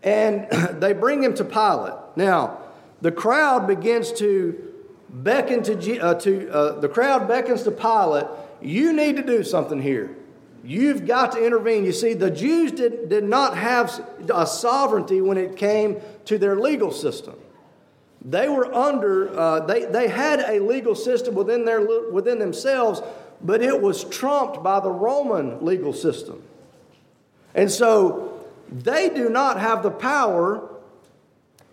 And 0.02 0.48
they 0.80 0.92
bring 0.92 1.22
him 1.22 1.34
to 1.34 1.44
Pilate. 1.44 1.94
Now, 2.16 2.58
the 3.00 3.12
crowd 3.12 3.66
begins 3.66 4.12
to 4.14 4.67
beckon 5.08 5.62
to, 5.64 5.98
uh, 5.98 6.14
to 6.14 6.50
uh, 6.50 6.80
the 6.80 6.88
crowd 6.88 7.28
beckons 7.28 7.62
to 7.64 7.70
Pilate, 7.70 8.26
you 8.60 8.92
need 8.92 9.16
to 9.16 9.22
do 9.22 9.42
something 9.42 9.80
here. 9.80 10.14
You've 10.64 11.06
got 11.06 11.32
to 11.32 11.44
intervene. 11.44 11.84
You 11.84 11.92
see, 11.92 12.14
the 12.14 12.30
Jews 12.30 12.72
did, 12.72 13.08
did 13.08 13.24
not 13.24 13.56
have 13.56 14.04
a 14.32 14.46
sovereignty 14.46 15.20
when 15.20 15.38
it 15.38 15.56
came 15.56 16.00
to 16.26 16.36
their 16.36 16.56
legal 16.56 16.90
system. 16.90 17.36
They 18.22 18.48
were 18.48 18.72
under, 18.74 19.38
uh, 19.38 19.60
they, 19.60 19.84
they 19.84 20.08
had 20.08 20.40
a 20.40 20.58
legal 20.58 20.94
system 20.94 21.34
within, 21.34 21.64
their, 21.64 21.80
within 22.10 22.38
themselves, 22.38 23.00
but 23.40 23.62
it 23.62 23.80
was 23.80 24.04
trumped 24.04 24.62
by 24.62 24.80
the 24.80 24.90
Roman 24.90 25.64
legal 25.64 25.92
system. 25.92 26.42
And 27.54 27.70
so 27.70 28.44
they 28.70 29.08
do 29.08 29.30
not 29.30 29.58
have 29.60 29.82
the 29.82 29.90
power 29.90 30.68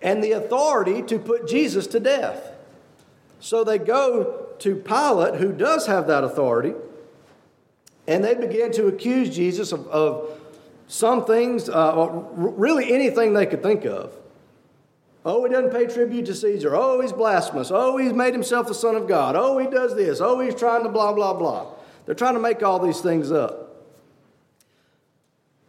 and 0.01 0.23
the 0.23 0.33
authority 0.33 1.01
to 1.01 1.17
put 1.17 1.47
Jesus 1.47 1.87
to 1.87 1.99
death. 1.99 2.54
So 3.45 3.63
they 3.63 3.77
go 3.77 4.47
to 4.57 4.75
Pilate, 4.75 5.35
who 5.35 5.51
does 5.51 5.85
have 5.85 6.07
that 6.07 6.23
authority, 6.23 6.73
and 8.07 8.23
they 8.23 8.33
begin 8.33 8.71
to 8.71 8.87
accuse 8.87 9.35
Jesus 9.35 9.71
of, 9.71 9.87
of 9.89 10.41
some 10.87 11.25
things, 11.25 11.69
uh, 11.69 12.09
really 12.33 12.91
anything 12.91 13.35
they 13.35 13.45
could 13.45 13.61
think 13.61 13.85
of. 13.85 14.11
Oh, 15.23 15.45
he 15.45 15.51
doesn't 15.51 15.69
pay 15.69 15.85
tribute 15.85 16.25
to 16.25 16.33
Caesar. 16.33 16.75
Oh, 16.75 17.01
he's 17.01 17.13
blasphemous. 17.13 17.69
Oh, 17.69 17.97
he's 17.97 18.13
made 18.13 18.33
himself 18.33 18.67
the 18.67 18.73
Son 18.73 18.95
of 18.95 19.07
God. 19.07 19.35
Oh, 19.35 19.59
he 19.59 19.67
does 19.67 19.95
this. 19.95 20.21
Oh, 20.21 20.39
he's 20.39 20.55
trying 20.55 20.81
to 20.81 20.89
blah, 20.89 21.13
blah, 21.13 21.35
blah. 21.35 21.67
They're 22.07 22.15
trying 22.15 22.33
to 22.33 22.39
make 22.39 22.63
all 22.63 22.79
these 22.79 23.01
things 23.01 23.31
up. 23.31 23.85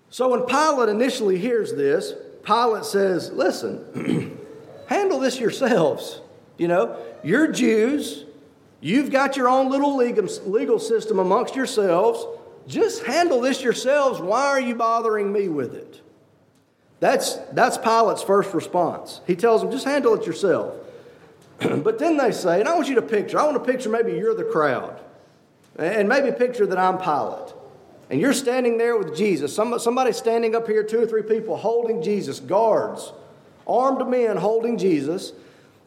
So 0.08 0.30
when 0.30 0.46
Pilate 0.46 0.88
initially 0.88 1.36
hears 1.36 1.74
this, 1.74 2.14
Pilate 2.42 2.86
says, 2.86 3.32
Listen, 3.32 4.40
handle 4.88 5.20
this 5.20 5.38
yourselves. 5.38 6.22
You 6.58 6.68
know, 6.68 6.96
you're 7.22 7.48
Jews. 7.48 8.24
You've 8.80 9.10
got 9.10 9.36
your 9.36 9.48
own 9.48 9.70
little 9.70 9.96
legal 9.96 10.78
system 10.78 11.18
amongst 11.18 11.56
yourselves. 11.56 12.24
Just 12.66 13.04
handle 13.04 13.40
this 13.40 13.62
yourselves. 13.62 14.20
Why 14.20 14.46
are 14.46 14.60
you 14.60 14.74
bothering 14.74 15.32
me 15.32 15.48
with 15.48 15.74
it? 15.74 16.00
That's, 17.00 17.36
that's 17.52 17.78
Pilate's 17.78 18.22
first 18.22 18.54
response. 18.54 19.20
He 19.26 19.36
tells 19.36 19.62
them, 19.62 19.70
just 19.70 19.84
handle 19.84 20.14
it 20.14 20.26
yourself. 20.26 20.74
but 21.58 21.98
then 21.98 22.16
they 22.16 22.32
say, 22.32 22.60
and 22.60 22.68
I 22.68 22.74
want 22.74 22.88
you 22.88 22.94
to 22.96 23.02
picture, 23.02 23.38
I 23.38 23.44
want 23.44 23.62
to 23.62 23.72
picture 23.72 23.88
maybe 23.88 24.12
you're 24.12 24.34
the 24.34 24.44
crowd. 24.44 25.00
And 25.78 26.08
maybe 26.08 26.32
picture 26.32 26.66
that 26.66 26.78
I'm 26.78 26.98
Pilate. 26.98 27.54
And 28.08 28.20
you're 28.20 28.32
standing 28.32 28.78
there 28.78 28.96
with 28.96 29.16
Jesus. 29.16 29.54
Somebody 29.54 30.12
standing 30.12 30.54
up 30.54 30.66
here, 30.66 30.82
two 30.82 31.00
or 31.00 31.06
three 31.06 31.22
people 31.22 31.56
holding 31.56 32.02
Jesus, 32.02 32.40
guards, 32.40 33.12
armed 33.66 34.08
men 34.08 34.36
holding 34.36 34.78
Jesus. 34.78 35.32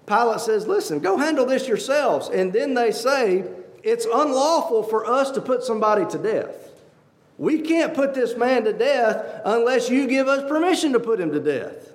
Pilate 0.09 0.39
says, 0.39 0.67
Listen, 0.67 0.99
go 0.99 1.17
handle 1.17 1.45
this 1.45 1.67
yourselves. 1.67 2.29
And 2.29 2.51
then 2.51 2.73
they 2.73 2.91
say, 2.91 3.45
It's 3.83 4.05
unlawful 4.05 4.83
for 4.83 5.05
us 5.05 5.29
to 5.31 5.41
put 5.41 5.63
somebody 5.63 6.05
to 6.07 6.17
death. 6.17 6.71
We 7.37 7.61
can't 7.61 7.93
put 7.93 8.15
this 8.15 8.35
man 8.35 8.65
to 8.65 8.73
death 8.73 9.41
unless 9.45 9.89
you 9.89 10.07
give 10.07 10.27
us 10.27 10.49
permission 10.49 10.93
to 10.93 10.99
put 10.99 11.21
him 11.21 11.31
to 11.31 11.39
death. 11.39 11.93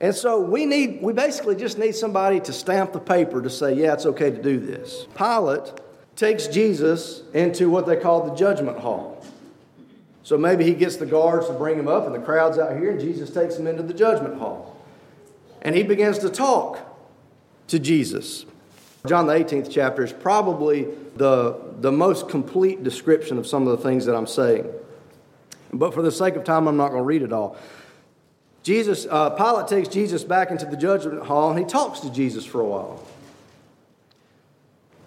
And 0.00 0.14
so 0.14 0.40
we 0.40 0.66
need, 0.66 1.00
we 1.00 1.12
basically 1.12 1.54
just 1.54 1.78
need 1.78 1.94
somebody 1.94 2.40
to 2.40 2.52
stamp 2.52 2.92
the 2.92 2.98
paper 2.98 3.40
to 3.40 3.48
say, 3.48 3.74
yeah, 3.74 3.92
it's 3.92 4.04
okay 4.06 4.30
to 4.30 4.42
do 4.42 4.58
this. 4.58 5.06
Pilate 5.16 5.72
takes 6.16 6.48
Jesus 6.48 7.22
into 7.34 7.70
what 7.70 7.86
they 7.86 7.96
call 7.96 8.28
the 8.28 8.34
judgment 8.34 8.78
hall. 8.78 9.24
So 10.22 10.36
maybe 10.36 10.64
he 10.64 10.74
gets 10.74 10.96
the 10.96 11.06
guards 11.06 11.46
to 11.46 11.52
bring 11.52 11.78
him 11.78 11.88
up, 11.88 12.04
and 12.04 12.14
the 12.14 12.18
crowd's 12.18 12.58
out 12.58 12.76
here, 12.76 12.90
and 12.90 13.00
Jesus 13.00 13.30
takes 13.30 13.56
him 13.56 13.66
into 13.66 13.82
the 13.82 13.94
judgment 13.94 14.38
hall. 14.38 14.75
And 15.62 15.74
he 15.74 15.82
begins 15.82 16.18
to 16.20 16.30
talk 16.30 16.78
to 17.68 17.78
Jesus. 17.78 18.46
John, 19.06 19.26
the 19.26 19.34
18th 19.34 19.70
chapter, 19.70 20.04
is 20.04 20.12
probably 20.12 20.88
the, 21.16 21.58
the 21.80 21.92
most 21.92 22.28
complete 22.28 22.82
description 22.82 23.38
of 23.38 23.46
some 23.46 23.66
of 23.66 23.76
the 23.76 23.82
things 23.82 24.06
that 24.06 24.14
I'm 24.14 24.26
saying. 24.26 24.66
But 25.72 25.94
for 25.94 26.02
the 26.02 26.12
sake 26.12 26.36
of 26.36 26.44
time, 26.44 26.66
I'm 26.66 26.76
not 26.76 26.88
going 26.88 27.00
to 27.00 27.04
read 27.04 27.22
it 27.22 27.32
all. 27.32 27.56
Jesus, 28.62 29.06
uh, 29.08 29.30
Pilate 29.30 29.68
takes 29.68 29.88
Jesus 29.88 30.24
back 30.24 30.50
into 30.50 30.66
the 30.66 30.76
judgment 30.76 31.24
hall 31.24 31.50
and 31.50 31.58
he 31.58 31.64
talks 31.64 32.00
to 32.00 32.10
Jesus 32.10 32.44
for 32.44 32.60
a 32.60 32.64
while. 32.64 33.06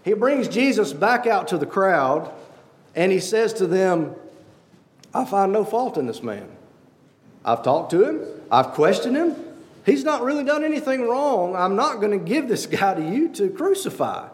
He 0.06 0.14
brings 0.14 0.48
Jesus 0.48 0.94
back 0.94 1.28
out 1.28 1.50
to 1.50 1.58
the 1.58 1.66
crowd 1.66 2.32
and 2.96 3.12
he 3.12 3.20
says 3.20 3.52
to 3.56 3.68
them, 3.68 4.16
I 5.14 5.26
find 5.26 5.52
no 5.52 5.66
fault 5.66 5.98
in 5.98 6.08
this 6.08 6.24
man. 6.24 6.50
I've 7.44 7.64
talked 7.64 7.92
to 7.92 8.04
him, 8.04 8.26
I've 8.50 8.68
questioned 8.68 9.18
him, 9.18 9.36
He's 9.90 10.04
not 10.04 10.22
really 10.22 10.44
done 10.44 10.64
anything 10.64 11.08
wrong. 11.08 11.56
I'm 11.56 11.76
not 11.76 12.00
going 12.00 12.12
to 12.12 12.24
give 12.24 12.48
this 12.48 12.68
guy 12.68 12.94
to 12.94 13.02
you 13.02 13.30
to 13.30 13.50
crucify. 13.50 14.30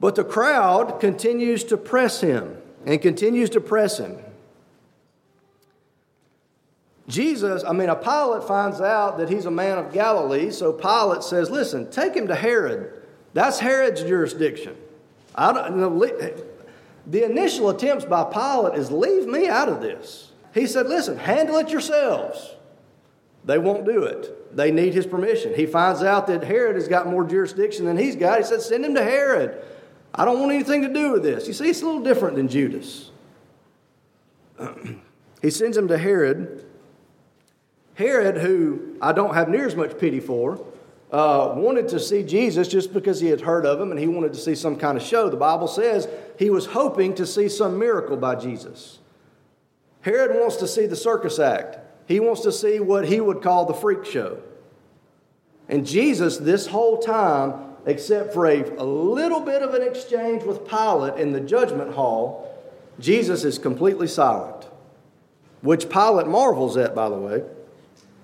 But 0.00 0.16
the 0.16 0.24
crowd 0.24 0.98
continues 0.98 1.62
to 1.64 1.76
press 1.76 2.20
him 2.20 2.56
and 2.84 3.00
continues 3.00 3.50
to 3.50 3.60
press 3.60 3.98
him. 3.98 4.18
Jesus, 7.06 7.62
I 7.64 7.72
mean, 7.72 7.88
a 7.88 7.94
Pilate 7.94 8.42
finds 8.44 8.80
out 8.80 9.18
that 9.18 9.28
he's 9.28 9.44
a 9.44 9.50
man 9.50 9.78
of 9.78 9.92
Galilee, 9.92 10.50
so 10.50 10.72
Pilate 10.72 11.22
says, 11.22 11.48
Listen, 11.48 11.88
take 11.90 12.14
him 12.14 12.26
to 12.28 12.34
Herod. 12.34 12.92
That's 13.32 13.60
Herod's 13.60 14.02
jurisdiction. 14.02 14.76
I 15.36 15.52
don't, 15.52 15.76
know, 15.76 16.40
the 17.06 17.24
initial 17.24 17.70
attempts 17.70 18.04
by 18.04 18.24
Pilate 18.24 18.76
is 18.76 18.90
leave 18.90 19.28
me 19.28 19.46
out 19.46 19.68
of 19.68 19.80
this. 19.80 20.32
He 20.52 20.66
said, 20.66 20.88
Listen, 20.88 21.16
handle 21.16 21.58
it 21.58 21.68
yourselves. 21.68 22.56
They 23.44 23.58
won't 23.58 23.84
do 23.84 24.04
it. 24.04 24.54
They 24.56 24.70
need 24.70 24.94
his 24.94 25.06
permission. 25.06 25.54
He 25.54 25.66
finds 25.66 26.02
out 26.02 26.26
that 26.26 26.44
Herod 26.44 26.76
has 26.76 26.88
got 26.88 27.06
more 27.06 27.24
jurisdiction 27.24 27.86
than 27.86 27.96
he's 27.96 28.16
got. 28.16 28.38
He 28.38 28.44
says, 28.44 28.66
Send 28.66 28.84
him 28.84 28.94
to 28.94 29.02
Herod. 29.02 29.64
I 30.14 30.24
don't 30.24 30.40
want 30.40 30.52
anything 30.52 30.82
to 30.82 30.92
do 30.92 31.12
with 31.12 31.22
this. 31.22 31.46
You 31.46 31.54
see, 31.54 31.70
it's 31.70 31.82
a 31.82 31.86
little 31.86 32.02
different 32.02 32.36
than 32.36 32.48
Judas. 32.48 33.10
he 35.42 35.50
sends 35.50 35.76
him 35.76 35.88
to 35.88 35.96
Herod. 35.96 36.66
Herod, 37.94 38.38
who 38.38 38.96
I 39.00 39.12
don't 39.12 39.34
have 39.34 39.48
near 39.48 39.66
as 39.66 39.76
much 39.76 39.98
pity 39.98 40.20
for, 40.20 40.64
uh, 41.12 41.52
wanted 41.56 41.88
to 41.88 42.00
see 42.00 42.22
Jesus 42.22 42.68
just 42.68 42.92
because 42.92 43.20
he 43.20 43.28
had 43.28 43.40
heard 43.40 43.66
of 43.66 43.80
him 43.80 43.90
and 43.90 43.98
he 43.98 44.06
wanted 44.06 44.32
to 44.32 44.38
see 44.38 44.54
some 44.54 44.76
kind 44.76 44.96
of 44.96 45.02
show. 45.02 45.28
The 45.28 45.36
Bible 45.36 45.68
says 45.68 46.08
he 46.38 46.50
was 46.50 46.66
hoping 46.66 47.14
to 47.16 47.26
see 47.26 47.48
some 47.48 47.78
miracle 47.78 48.16
by 48.16 48.36
Jesus. 48.36 49.00
Herod 50.02 50.38
wants 50.38 50.56
to 50.56 50.68
see 50.68 50.86
the 50.86 50.96
circus 50.96 51.38
act. 51.38 51.78
He 52.10 52.18
wants 52.18 52.40
to 52.40 52.50
see 52.50 52.80
what 52.80 53.06
he 53.06 53.20
would 53.20 53.40
call 53.40 53.66
the 53.66 53.72
freak 53.72 54.04
show. 54.04 54.42
And 55.68 55.86
Jesus, 55.86 56.38
this 56.38 56.66
whole 56.66 56.98
time, 56.98 57.76
except 57.86 58.34
for 58.34 58.48
a, 58.48 58.64
a 58.64 58.82
little 58.82 59.38
bit 59.38 59.62
of 59.62 59.74
an 59.74 59.82
exchange 59.82 60.42
with 60.42 60.66
Pilate 60.68 61.20
in 61.20 61.30
the 61.30 61.38
judgment 61.38 61.94
hall, 61.94 62.52
Jesus 62.98 63.44
is 63.44 63.60
completely 63.60 64.08
silent, 64.08 64.66
which 65.60 65.88
Pilate 65.88 66.26
marvels 66.26 66.76
at, 66.76 66.96
by 66.96 67.08
the 67.08 67.14
way. 67.14 67.44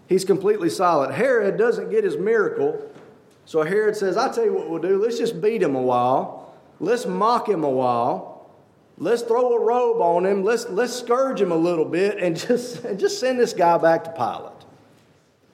He's 0.08 0.24
completely 0.24 0.68
silent. 0.68 1.14
Herod 1.14 1.56
doesn't 1.56 1.88
get 1.88 2.02
his 2.02 2.16
miracle, 2.16 2.90
so 3.44 3.62
Herod 3.62 3.94
says, 3.94 4.16
I 4.16 4.32
tell 4.32 4.46
you 4.46 4.52
what 4.52 4.68
we'll 4.68 4.82
do, 4.82 5.00
let's 5.00 5.16
just 5.16 5.40
beat 5.40 5.62
him 5.62 5.76
a 5.76 5.82
while, 5.82 6.56
let's 6.80 7.06
mock 7.06 7.48
him 7.48 7.62
a 7.62 7.70
while, 7.70 8.35
Let's 8.98 9.22
throw 9.22 9.54
a 9.54 9.60
robe 9.60 10.00
on 10.00 10.24
him. 10.24 10.42
Let's, 10.42 10.68
let's 10.68 10.94
scourge 10.94 11.40
him 11.40 11.52
a 11.52 11.56
little 11.56 11.84
bit 11.84 12.18
and 12.18 12.36
just, 12.36 12.84
and 12.84 12.98
just 12.98 13.20
send 13.20 13.38
this 13.38 13.52
guy 13.52 13.78
back 13.78 14.04
to 14.04 14.10
Pilate. 14.10 14.52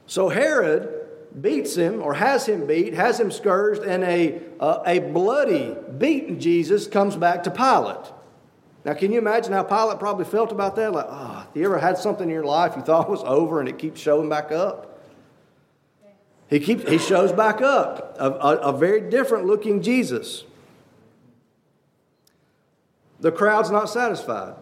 So 0.07 0.29
Herod 0.29 1.09
beats 1.41 1.75
him 1.75 2.03
or 2.03 2.15
has 2.15 2.47
him 2.47 2.67
beat, 2.67 2.95
has 2.95 3.19
him 3.19 3.31
scourged, 3.31 3.83
and 3.83 4.05
a, 4.05 4.41
uh, 4.61 4.83
a 4.87 4.99
bloody, 4.99 5.75
beaten 5.99 6.39
Jesus 6.39 6.87
comes 6.87 7.17
back 7.17 7.45
to 7.45 7.51
Pilate. 7.51 8.13
Now, 8.85 8.95
can 8.95 9.13
you 9.13 9.19
imagine 9.19 9.53
how 9.53 9.63
Pilate 9.63 9.99
probably 9.99 10.25
felt 10.25 10.53
about 10.53 10.77
that? 10.77 10.93
Like, 10.93 11.07
oh, 11.09 11.47
you 11.55 11.65
ever 11.65 11.79
had 11.79 11.97
something 11.99 12.25
in 12.25 12.35
your 12.35 12.45
life 12.45 12.75
you 12.77 12.83
thought 12.83 13.09
was 13.09 13.23
over 13.23 13.61
and 13.61 13.69
it 13.69 13.79
keeps 13.79 14.01
showing 14.01 14.29
back 14.29 14.51
up? 14.51 15.01
He, 16.51 16.61
keeps, 16.61 16.89
he 16.89 16.99
shows 16.99 17.33
back 17.33 17.63
up, 17.63 18.17
a, 18.19 18.31
a, 18.31 18.57
a 18.57 18.73
very 18.77 19.09
different 19.09 19.47
looking 19.47 19.81
Jesus. 19.81 20.45
The 23.23 23.31
crowd's 23.31 23.71
not 23.71 23.89
satisfied. 23.89 24.57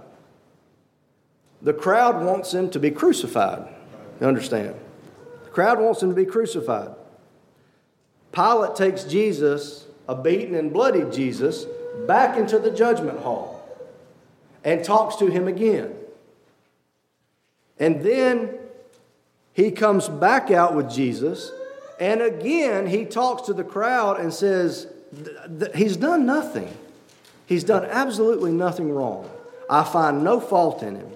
The 1.62 1.72
crowd 1.72 2.22
wants 2.22 2.52
him 2.52 2.68
to 2.70 2.78
be 2.78 2.90
crucified. 2.90 3.66
You 4.20 4.26
understand? 4.26 4.74
The 5.44 5.50
crowd 5.50 5.80
wants 5.80 6.02
him 6.02 6.10
to 6.10 6.14
be 6.14 6.26
crucified. 6.26 6.90
Pilate 8.32 8.76
takes 8.76 9.04
Jesus, 9.04 9.86
a 10.06 10.14
beaten 10.14 10.54
and 10.54 10.72
bloodied 10.72 11.10
Jesus, 11.10 11.64
back 12.06 12.36
into 12.36 12.58
the 12.58 12.70
judgment 12.70 13.20
hall 13.20 13.66
and 14.62 14.84
talks 14.84 15.16
to 15.16 15.26
him 15.26 15.48
again. 15.48 15.94
And 17.78 18.02
then 18.02 18.58
he 19.54 19.70
comes 19.70 20.06
back 20.06 20.50
out 20.50 20.74
with 20.74 20.90
Jesus, 20.90 21.50
and 21.98 22.20
again 22.20 22.86
he 22.86 23.06
talks 23.06 23.46
to 23.46 23.54
the 23.54 23.64
crowd 23.64 24.20
and 24.20 24.34
says, 24.34 24.86
He's 25.74 25.96
done 25.96 26.26
nothing. 26.26 26.76
He's 27.50 27.64
done 27.64 27.85
absolutely 27.85 28.52
nothing 28.52 28.92
wrong. 28.92 29.28
I 29.69 29.83
find 29.83 30.23
no 30.23 30.38
fault 30.38 30.85
in 30.85 30.95
him. 30.95 31.11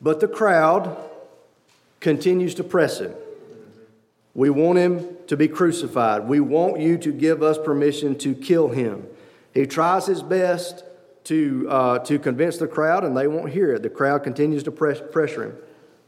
But 0.00 0.20
the 0.20 0.28
crowd 0.28 0.96
continues 2.00 2.54
to 2.54 2.64
press 2.64 2.98
him. 2.98 3.12
We 4.32 4.48
want 4.48 4.78
him 4.78 5.08
to 5.26 5.36
be 5.36 5.46
crucified. 5.46 6.26
We 6.26 6.40
want 6.40 6.80
you 6.80 6.96
to 6.96 7.12
give 7.12 7.42
us 7.42 7.58
permission 7.58 8.16
to 8.20 8.34
kill 8.34 8.68
him. 8.68 9.06
He 9.52 9.66
tries 9.66 10.06
his 10.06 10.22
best 10.22 10.84
to, 11.24 11.66
uh, 11.68 11.98
to 11.98 12.18
convince 12.18 12.56
the 12.56 12.66
crowd, 12.66 13.04
and 13.04 13.14
they 13.14 13.26
won't 13.26 13.52
hear 13.52 13.74
it. 13.74 13.82
The 13.82 13.90
crowd 13.90 14.24
continues 14.24 14.62
to 14.62 14.70
press, 14.70 15.02
pressure 15.12 15.44
him. 15.44 15.56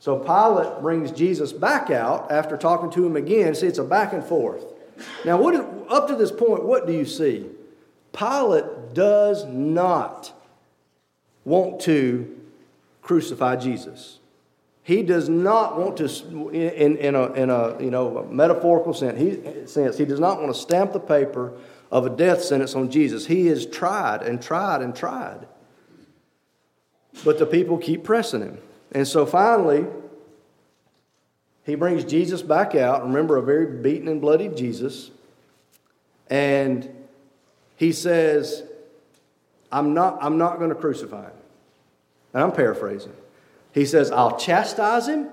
So 0.00 0.18
Pilate 0.20 0.80
brings 0.80 1.12
Jesus 1.12 1.52
back 1.52 1.90
out 1.90 2.32
after 2.32 2.56
talking 2.56 2.90
to 2.92 3.04
him 3.04 3.14
again. 3.14 3.54
See, 3.54 3.66
it's 3.66 3.78
a 3.78 3.84
back 3.84 4.14
and 4.14 4.24
forth. 4.24 4.64
Now, 5.26 5.36
what 5.36 5.54
up 5.90 6.08
to 6.08 6.14
this 6.16 6.32
point, 6.32 6.64
what 6.64 6.86
do 6.86 6.94
you 6.94 7.04
see? 7.04 7.50
Pilate 8.12 8.94
does 8.94 9.44
not 9.44 10.32
want 11.44 11.80
to 11.80 12.36
crucify 13.02 13.56
Jesus. 13.56 14.18
He 14.82 15.02
does 15.02 15.28
not 15.28 15.78
want 15.78 15.98
to, 15.98 16.48
in, 16.50 16.96
in, 16.96 17.14
a, 17.14 17.32
in 17.32 17.50
a 17.50 17.82
you 17.82 17.90
know, 17.90 18.26
metaphorical 18.30 18.94
sense 18.94 19.18
he, 19.18 19.66
sense, 19.66 19.98
he 19.98 20.06
does 20.06 20.20
not 20.20 20.40
want 20.40 20.54
to 20.54 20.58
stamp 20.58 20.92
the 20.92 21.00
paper 21.00 21.52
of 21.90 22.06
a 22.06 22.10
death 22.10 22.42
sentence 22.42 22.74
on 22.74 22.90
Jesus. 22.90 23.26
He 23.26 23.46
has 23.46 23.66
tried 23.66 24.22
and 24.22 24.40
tried 24.40 24.82
and 24.82 24.96
tried. 24.96 25.46
But 27.24 27.38
the 27.38 27.46
people 27.46 27.78
keep 27.78 28.04
pressing 28.04 28.40
him. 28.40 28.58
And 28.92 29.06
so 29.06 29.26
finally, 29.26 29.86
he 31.64 31.74
brings 31.74 32.04
Jesus 32.04 32.40
back 32.40 32.74
out. 32.74 33.02
Remember, 33.02 33.36
a 33.36 33.42
very 33.42 33.66
beaten 33.82 34.08
and 34.08 34.20
bloody 34.20 34.48
Jesus. 34.48 35.10
And 36.30 36.88
he 37.78 37.92
says, 37.92 38.64
I'm 39.70 39.94
not, 39.94 40.18
I'm 40.20 40.36
not 40.36 40.58
going 40.58 40.70
to 40.70 40.74
crucify 40.74 41.26
him. 41.26 41.36
And 42.34 42.42
I'm 42.42 42.52
paraphrasing. 42.52 43.14
He 43.72 43.86
says, 43.86 44.10
I'll 44.10 44.36
chastise 44.36 45.06
him 45.06 45.28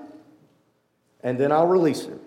and 1.22 1.38
then 1.38 1.50
I'll 1.50 1.66
release 1.66 2.04
him. 2.04 2.20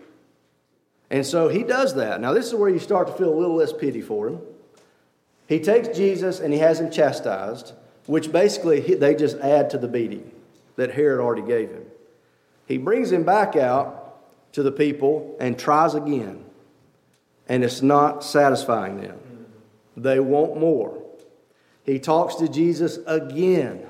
And 1.10 1.26
so 1.26 1.48
he 1.48 1.64
does 1.64 1.96
that. 1.96 2.20
Now, 2.20 2.34
this 2.34 2.48
is 2.48 2.54
where 2.54 2.70
you 2.70 2.80
start 2.80 3.08
to 3.08 3.14
feel 3.14 3.34
a 3.34 3.40
little 3.40 3.56
less 3.56 3.72
pity 3.72 4.02
for 4.02 4.28
him. 4.28 4.42
He 5.48 5.62
takes 5.62 5.88
Jesus 5.98 6.42
and 6.42 6.54
he 6.54 6.60
has 6.60 6.82
him 6.82 6.92
chastised, 6.92 7.72
which 8.06 8.32
basically 8.32 8.82
they 8.96 9.16
just 9.16 9.38
add 9.38 9.70
to 9.70 9.78
the 9.78 9.88
beating 9.88 10.30
that 10.76 10.92
Herod 10.92 11.22
already 11.22 11.48
gave 11.48 11.70
him. 11.70 11.86
He 12.68 12.78
brings 12.78 13.10
him 13.12 13.24
back 13.24 13.56
out 13.56 14.20
to 14.52 14.64
the 14.64 14.72
people 14.72 15.38
and 15.40 15.58
tries 15.58 15.96
again, 15.96 16.44
and 17.48 17.64
it's 17.64 17.82
not 17.82 18.24
satisfying 18.24 19.00
them. 19.00 19.18
They 20.02 20.20
want 20.20 20.60
more. 20.60 21.04
He 21.84 22.00
talks 22.00 22.36
to 22.36 22.48
Jesus 22.48 23.00
again 23.08 23.90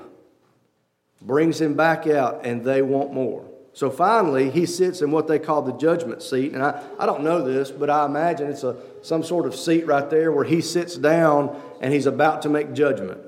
brings 1.22 1.60
him 1.60 1.74
back 1.74 2.06
out, 2.06 2.44
and 2.44 2.64
they 2.64 2.82
want 2.82 3.12
more. 3.12 3.44
So 3.72 3.90
finally, 3.90 4.50
he 4.50 4.66
sits 4.66 5.00
in 5.00 5.10
what 5.10 5.28
they 5.28 5.38
call 5.38 5.62
the 5.62 5.72
judgment 5.72 6.22
seat. 6.22 6.52
And 6.52 6.62
I, 6.62 6.82
I 6.98 7.06
don't 7.06 7.22
know 7.22 7.42
this, 7.42 7.70
but 7.70 7.88
I 7.88 8.04
imagine 8.04 8.48
it's 8.48 8.64
a, 8.64 8.76
some 9.02 9.22
sort 9.22 9.46
of 9.46 9.54
seat 9.54 9.86
right 9.86 10.08
there 10.10 10.32
where 10.32 10.44
he 10.44 10.60
sits 10.60 10.96
down 10.96 11.60
and 11.80 11.92
he's 11.92 12.06
about 12.06 12.42
to 12.42 12.48
make 12.48 12.72
judgment. 12.72 13.20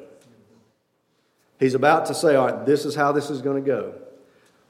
He's 1.60 1.74
about 1.74 2.06
to 2.06 2.14
say, 2.14 2.34
All 2.34 2.46
right, 2.48 2.66
this 2.66 2.84
is 2.84 2.96
how 2.96 3.12
this 3.12 3.30
is 3.30 3.40
going 3.40 3.62
to 3.62 3.66
go. 3.66 3.94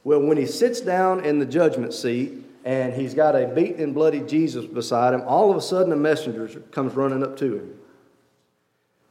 Well, 0.05 0.20
when 0.20 0.37
he 0.37 0.46
sits 0.46 0.81
down 0.81 1.25
in 1.25 1.38
the 1.38 1.46
judgment 1.46 1.94
seat 1.94 2.44
and 2.64 2.92
he's 2.92 3.14
got 3.14 3.35
a 3.35 3.46
beaten 3.46 3.83
and 3.83 3.94
bloody 3.94 4.20
Jesus 4.20 4.66
beside 4.66 5.14
him, 5.14 5.22
all 5.22 5.51
of 5.51 5.57
a 5.57 5.62
sudden 5.62 5.90
a 5.92 5.96
messenger 5.96 6.48
comes 6.70 6.92
running 6.94 7.22
up 7.22 7.37
to 7.38 7.57
him. 7.57 7.79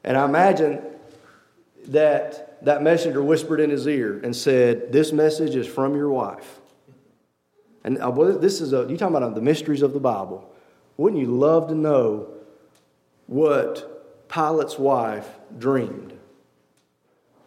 And 0.03 0.17
I 0.17 0.25
imagine 0.25 0.81
that 1.87 2.63
that 2.63 2.83
messenger 2.83 3.23
whispered 3.23 3.59
in 3.59 3.69
his 3.69 3.87
ear 3.87 4.19
and 4.23 4.35
said, 4.35 4.91
This 4.91 5.11
message 5.11 5.55
is 5.55 5.67
from 5.67 5.95
your 5.95 6.09
wife. 6.09 6.59
And 7.83 7.97
uh, 7.97 8.11
this 8.37 8.61
is 8.61 8.73
a, 8.73 8.85
you 8.87 8.97
talking 8.97 9.15
about 9.15 9.35
the 9.35 9.41
mysteries 9.41 9.81
of 9.81 9.93
the 9.93 9.99
Bible. 9.99 10.47
Wouldn't 10.97 11.21
you 11.21 11.35
love 11.35 11.67
to 11.69 11.75
know 11.75 12.27
what 13.25 14.27
Pilate's 14.29 14.77
wife 14.77 15.27
dreamed? 15.57 16.13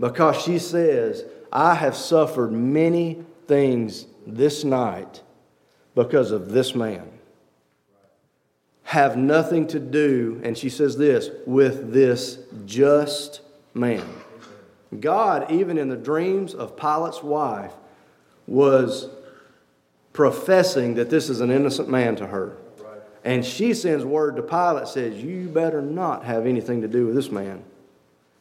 Because 0.01 0.43
she 0.43 0.59
says, 0.59 1.25
I 1.53 1.75
have 1.75 1.95
suffered 1.95 2.53
many 2.53 3.23
things 3.47 4.07
this 4.27 4.65
night 4.65 5.23
because 5.95 6.33
of 6.33 6.51
this 6.51 6.75
man. 6.75 7.14
Have 8.85 9.17
nothing 9.17 9.67
to 9.69 9.81
do, 9.81 10.41
and 10.45 10.57
she 10.57 10.69
says 10.69 10.97
this, 10.97 11.31
with 11.47 11.93
this 11.93 12.39
just 12.67 13.41
man. 13.73 14.07
God, 15.01 15.51
even 15.51 15.79
in 15.79 15.89
the 15.89 15.97
dreams 15.97 16.55
of 16.55 16.77
Pilate's 16.77 17.23
wife, 17.23 17.73
was 18.47 19.09
professing 20.13 20.95
that 20.95 21.11
this 21.11 21.29
is 21.29 21.41
an 21.41 21.51
innocent 21.51 21.89
man 21.89 22.17
to 22.17 22.27
her. 22.27 22.57
And 23.25 23.45
she 23.45 23.73
sends 23.73 24.05
word 24.05 24.37
to 24.37 24.43
Pilate, 24.43 24.87
says, 24.87 25.17
You 25.17 25.49
better 25.49 25.81
not 25.81 26.25
have 26.25 26.47
anything 26.47 26.83
to 26.83 26.89
do 26.89 27.07
with 27.07 27.15
this 27.15 27.31
man. 27.31 27.65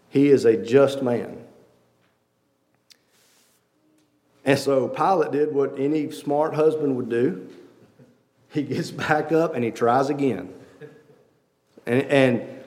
He 0.10 0.28
is 0.28 0.46
a 0.46 0.58
just 0.58 1.02
man. 1.02 1.44
And 4.46 4.60
so 4.60 4.90
Pilate 4.90 5.32
did 5.32 5.54
what 5.54 5.80
any 5.80 6.12
smart 6.12 6.54
husband 6.54 6.98
would 6.98 7.10
do. 7.10 7.48
He 8.54 8.62
gets 8.62 8.92
back 8.92 9.32
up 9.32 9.56
and 9.56 9.64
he 9.64 9.72
tries 9.72 10.10
again. 10.10 10.54
And, 11.86 12.02
and 12.04 12.64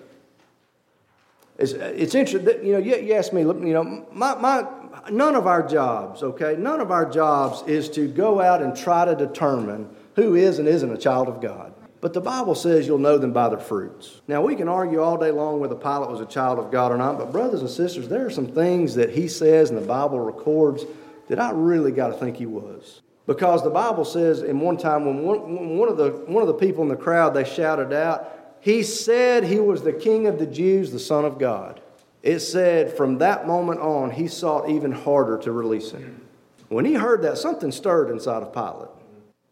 it's, 1.58 1.72
it's 1.72 2.14
interesting 2.14 2.66
you 2.66 2.72
know, 2.72 2.78
you, 2.78 2.96
you 2.96 3.14
ask 3.14 3.32
me, 3.32 3.42
you 3.42 3.54
know, 3.54 4.06
my, 4.12 4.34
my, 4.34 4.66
none 5.10 5.36
of 5.36 5.46
our 5.46 5.66
jobs, 5.66 6.22
okay, 6.22 6.56
none 6.58 6.80
of 6.80 6.90
our 6.90 7.08
jobs 7.08 7.62
is 7.68 7.88
to 7.90 8.08
go 8.08 8.40
out 8.40 8.62
and 8.62 8.76
try 8.76 9.04
to 9.04 9.14
determine 9.14 9.88
who 10.16 10.34
is 10.34 10.58
and 10.58 10.68
isn't 10.68 10.92
a 10.92 10.98
child 10.98 11.28
of 11.28 11.40
God. 11.40 11.72
But 12.00 12.12
the 12.12 12.20
Bible 12.20 12.54
says 12.54 12.86
you'll 12.86 12.98
know 12.98 13.16
them 13.16 13.32
by 13.32 13.48
their 13.48 13.58
fruits. 13.58 14.20
Now, 14.28 14.42
we 14.42 14.54
can 14.54 14.68
argue 14.68 15.00
all 15.00 15.16
day 15.16 15.30
long 15.30 15.60
whether 15.60 15.74
Pilate 15.74 16.10
was 16.10 16.20
a 16.20 16.26
child 16.26 16.58
of 16.58 16.70
God 16.70 16.92
or 16.92 16.98
not, 16.98 17.16
but 17.16 17.32
brothers 17.32 17.60
and 17.60 17.70
sisters, 17.70 18.08
there 18.08 18.26
are 18.26 18.30
some 18.30 18.48
things 18.48 18.96
that 18.96 19.10
he 19.10 19.28
says 19.28 19.70
and 19.70 19.78
the 19.80 19.86
Bible 19.86 20.20
records 20.20 20.84
that 21.28 21.38
I 21.38 21.50
really 21.52 21.92
got 21.92 22.08
to 22.08 22.14
think 22.14 22.36
he 22.36 22.46
was. 22.46 23.00
Because 23.26 23.62
the 23.62 23.70
Bible 23.70 24.04
says 24.04 24.42
in 24.42 24.60
one 24.60 24.76
time 24.76 25.04
when 25.04 25.22
one, 25.22 25.76
one, 25.78 25.88
of 25.88 25.96
the, 25.96 26.10
one 26.26 26.42
of 26.42 26.48
the 26.48 26.54
people 26.54 26.82
in 26.82 26.88
the 26.88 26.96
crowd, 26.96 27.34
they 27.34 27.44
shouted 27.44 27.92
out, 27.92 28.56
he 28.60 28.82
said 28.82 29.44
he 29.44 29.58
was 29.58 29.82
the 29.82 29.92
king 29.92 30.26
of 30.26 30.38
the 30.38 30.46
Jews, 30.46 30.92
the 30.92 30.98
Son 30.98 31.24
of 31.24 31.38
God. 31.38 31.80
It 32.22 32.40
said 32.40 32.96
from 32.96 33.18
that 33.18 33.46
moment 33.46 33.80
on, 33.80 34.10
he 34.10 34.28
sought 34.28 34.68
even 34.68 34.92
harder 34.92 35.38
to 35.38 35.52
release 35.52 35.90
him. 35.90 36.22
When 36.68 36.84
he 36.84 36.94
heard 36.94 37.22
that, 37.22 37.38
something 37.38 37.70
stirred 37.70 38.10
inside 38.10 38.42
of 38.42 38.52
Pilate. 38.52 38.90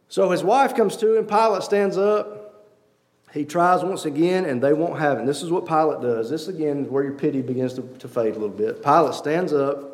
So 0.09 0.31
his 0.31 0.43
wife 0.43 0.75
comes 0.75 0.97
to 0.99 1.17
him. 1.17 1.27
Pilate 1.27 1.63
stands 1.63 1.97
up. 1.97 2.41
He 3.33 3.45
tries 3.45 3.83
once 3.83 4.05
again, 4.05 4.45
and 4.45 4.63
they 4.63 4.73
won't 4.73 4.99
have 4.99 5.19
him. 5.19 5.27
This 5.27 5.43
is 5.43 5.51
what 5.51 5.67
Pilate 5.67 6.01
does. 6.01 6.31
This, 6.31 6.47
again, 6.47 6.85
is 6.85 6.89
where 6.89 7.03
your 7.03 7.15
pity 7.15 7.43
begins 7.43 7.75
to, 7.75 7.83
to 7.99 8.09
fade 8.09 8.37
a 8.37 8.39
little 8.39 8.49
bit. 8.49 8.83
Pilate 8.83 9.15
stands 9.15 9.53
up, 9.53 9.94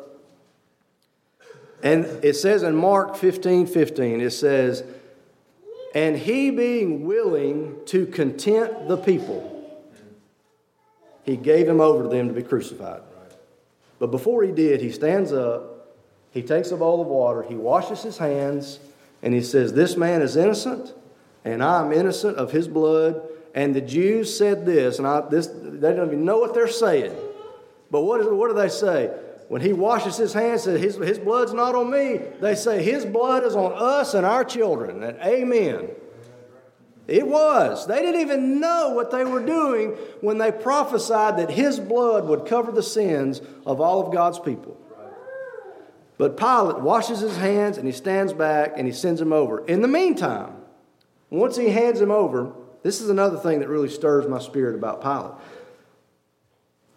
and 1.83 2.05
it 2.23 2.35
says 2.35 2.63
in 2.63 2.75
Mark 2.75 3.15
15 3.15 3.67
15, 3.67 4.21
it 4.21 4.31
says, 4.31 4.83
and 5.93 6.17
he 6.17 6.51
being 6.51 7.05
willing 7.05 7.77
to 7.87 8.05
content 8.05 8.87
the 8.87 8.97
people, 8.97 9.47
he 11.23 11.35
gave 11.35 11.67
him 11.67 11.81
over 11.81 12.03
to 12.03 12.09
them 12.09 12.27
to 12.27 12.33
be 12.33 12.43
crucified. 12.43 13.01
But 13.99 14.07
before 14.07 14.43
he 14.43 14.51
did, 14.51 14.81
he 14.81 14.91
stands 14.91 15.31
up, 15.31 15.95
he 16.31 16.41
takes 16.41 16.71
a 16.71 16.77
bowl 16.77 17.01
of 17.01 17.07
water, 17.07 17.43
he 17.43 17.55
washes 17.55 18.01
his 18.01 18.17
hands, 18.17 18.79
and 19.21 19.33
he 19.33 19.41
says, 19.41 19.73
This 19.73 19.97
man 19.97 20.21
is 20.21 20.35
innocent, 20.35 20.93
and 21.43 21.63
I 21.63 21.81
am 21.85 21.91
innocent 21.91 22.37
of 22.37 22.51
his 22.51 22.67
blood. 22.67 23.21
And 23.53 23.75
the 23.75 23.81
Jews 23.81 24.35
said 24.35 24.65
this, 24.65 24.97
and 24.97 25.05
I, 25.05 25.27
this, 25.29 25.47
they 25.47 25.93
don't 25.93 26.07
even 26.07 26.23
know 26.23 26.37
what 26.39 26.53
they're 26.53 26.69
saying. 26.69 27.13
But 27.91 28.03
what, 28.03 28.21
is, 28.21 28.27
what 28.27 28.47
do 28.47 28.53
they 28.53 28.69
say? 28.69 29.13
When 29.51 29.61
he 29.61 29.73
washes 29.73 30.15
his 30.15 30.31
hands, 30.31 30.63
says 30.63 30.79
his, 30.79 30.95
his 30.95 31.19
blood's 31.19 31.51
not 31.51 31.75
on 31.75 31.91
me. 31.91 32.21
They 32.39 32.55
say 32.55 32.81
his 32.81 33.03
blood 33.03 33.43
is 33.43 33.53
on 33.53 33.73
us 33.75 34.13
and 34.13 34.25
our 34.25 34.45
children. 34.45 35.03
And 35.03 35.17
amen. 35.19 35.89
It 37.05 37.27
was. 37.27 37.85
They 37.85 37.99
didn't 37.99 38.21
even 38.21 38.61
know 38.61 38.91
what 38.91 39.11
they 39.11 39.25
were 39.25 39.45
doing 39.45 39.89
when 40.21 40.37
they 40.37 40.53
prophesied 40.53 41.35
that 41.35 41.51
his 41.51 41.81
blood 41.81 42.29
would 42.29 42.45
cover 42.45 42.71
the 42.71 42.81
sins 42.81 43.41
of 43.65 43.81
all 43.81 44.07
of 44.07 44.13
God's 44.13 44.39
people. 44.39 44.77
But 46.17 46.37
Pilate 46.37 46.79
washes 46.79 47.19
his 47.19 47.35
hands 47.35 47.77
and 47.77 47.85
he 47.85 47.91
stands 47.91 48.31
back 48.31 48.75
and 48.77 48.87
he 48.87 48.93
sends 48.93 49.19
him 49.19 49.33
over. 49.33 49.65
In 49.65 49.81
the 49.81 49.87
meantime, 49.89 50.53
once 51.29 51.57
he 51.57 51.71
hands 51.71 51.99
him 51.99 52.09
over, 52.09 52.53
this 52.83 53.01
is 53.01 53.09
another 53.09 53.35
thing 53.35 53.59
that 53.59 53.67
really 53.67 53.89
stirs 53.89 54.25
my 54.29 54.39
spirit 54.39 54.75
about 54.75 55.01
Pilate. 55.01 55.33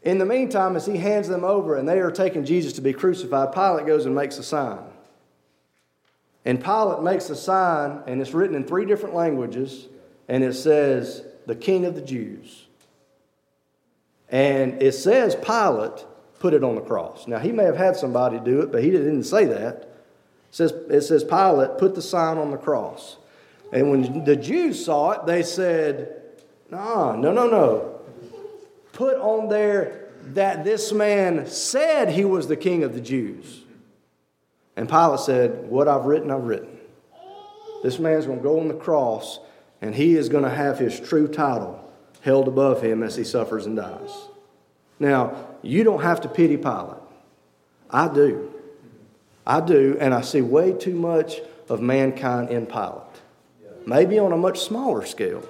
In 0.05 0.19
the 0.19 0.27
meantime, 0.27 0.77
as 0.77 0.85
he 0.85 0.99
hands 0.99 1.29
them 1.29 1.45
over 1.45 1.77
and 1.77 1.89
they 1.89 1.99
are 1.99 2.11
taking 2.11 2.45
Jesus 2.45 2.75
to 2.75 2.83
be 2.83 2.93
crucified, 2.93 3.53
Pilate 3.53 3.87
goes 3.87 4.05
and 4.05 4.15
makes 4.15 4.39
a 4.39 4.43
sign. 4.43 4.81
And 6.45 6.63
Pilate 6.63 7.03
makes 7.03 7.31
a 7.31 7.37
sign, 7.37 8.03
and 8.07 8.21
it's 8.21 8.35
written 8.35 8.55
in 8.55 8.65
three 8.65 8.85
different 8.85 9.15
languages, 9.15 9.87
and 10.29 10.45
it 10.45 10.53
says, 10.53 11.25
The 11.47 11.57
King 11.57 11.87
of 11.87 11.95
the 11.95 12.03
Jews. 12.03 12.67
And 14.29 14.83
it 14.83 14.93
says 14.93 15.35
Pilate 15.37 16.05
put 16.39 16.53
it 16.53 16.63
on 16.63 16.75
the 16.75 16.83
cross. 16.83 17.27
Now, 17.27 17.39
he 17.39 17.51
may 17.51 17.65
have 17.65 17.79
had 17.79 17.97
somebody 17.97 18.39
do 18.39 18.61
it, 18.61 18.71
but 18.71 18.83
he 18.85 18.91
didn't 18.91 19.25
say 19.25 19.47
that. 19.47 19.75
It 19.75 19.89
says, 20.51 20.73
it 20.91 21.01
says 21.01 21.25
Pilate 21.25 21.79
put 21.79 21.95
the 21.95 22.03
sign 22.03 22.37
on 22.37 22.51
the 22.51 22.59
cross. 22.59 23.17
And 23.73 23.91
when 23.91 24.25
the 24.25 24.37
Jews 24.37 24.85
saw 24.85 25.13
it, 25.13 25.25
they 25.25 25.43
said, 25.43 26.21
No, 26.71 27.17
no, 27.17 27.33
no, 27.33 27.49
no. 27.49 27.94
Put 28.95 29.19
on 29.19 29.49
there 29.49 30.09
that 30.33 30.65
this 30.65 30.93
man 30.93 31.47
said 31.47 32.09
he 32.09 32.25
was 32.25 32.49
the 32.49 32.57
king 32.57 32.83
of 32.83 32.95
the 32.95 33.01
Jews. 33.01 33.63
And 34.77 34.89
Pilate 34.89 35.21
said, 35.21 35.69
What 35.69 35.89
I've 35.89 36.07
written, 36.07 36.31
I've 36.31 36.45
written. 36.45 36.79
This 37.83 37.99
man's 37.99 38.27
going 38.27 38.39
to 38.39 38.43
go 38.43 38.61
on 38.61 38.69
the 38.69 38.75
cross, 38.75 39.41
and 39.83 39.95
he 39.95 40.17
is 40.17 40.29
going 40.29 40.45
to 40.45 40.51
have 40.51 40.79
his 40.79 40.99
true 40.99 41.29
title 41.29 41.81
held 42.23 42.49
above 42.49 42.83
him 42.83 43.03
as 43.03 43.17
he 43.17 43.25
suffers 43.25 43.67
and 43.67 43.77
dies. 43.77 44.29
Now, 44.99 45.37
you 45.61 45.85
don't 45.85 46.03
have 46.03 46.21
to 46.23 46.29
pity 46.29 46.57
Pilate. 46.57 47.03
I 47.91 48.09
do. 48.09 48.53
I 49.47 49.61
do, 49.61 49.99
and 50.01 50.15
I 50.15 50.23
see 50.23 50.41
way 50.41 50.73
too 50.73 50.95
much 50.95 51.41
of 51.69 51.81
mankind 51.81 52.49
in 52.49 52.67
Pilate. 52.67 53.03
Maybe 53.87 54.19
on 54.19 54.33
a 54.33 54.37
much 54.37 54.61
smaller 54.61 55.05
scale. 55.05 55.47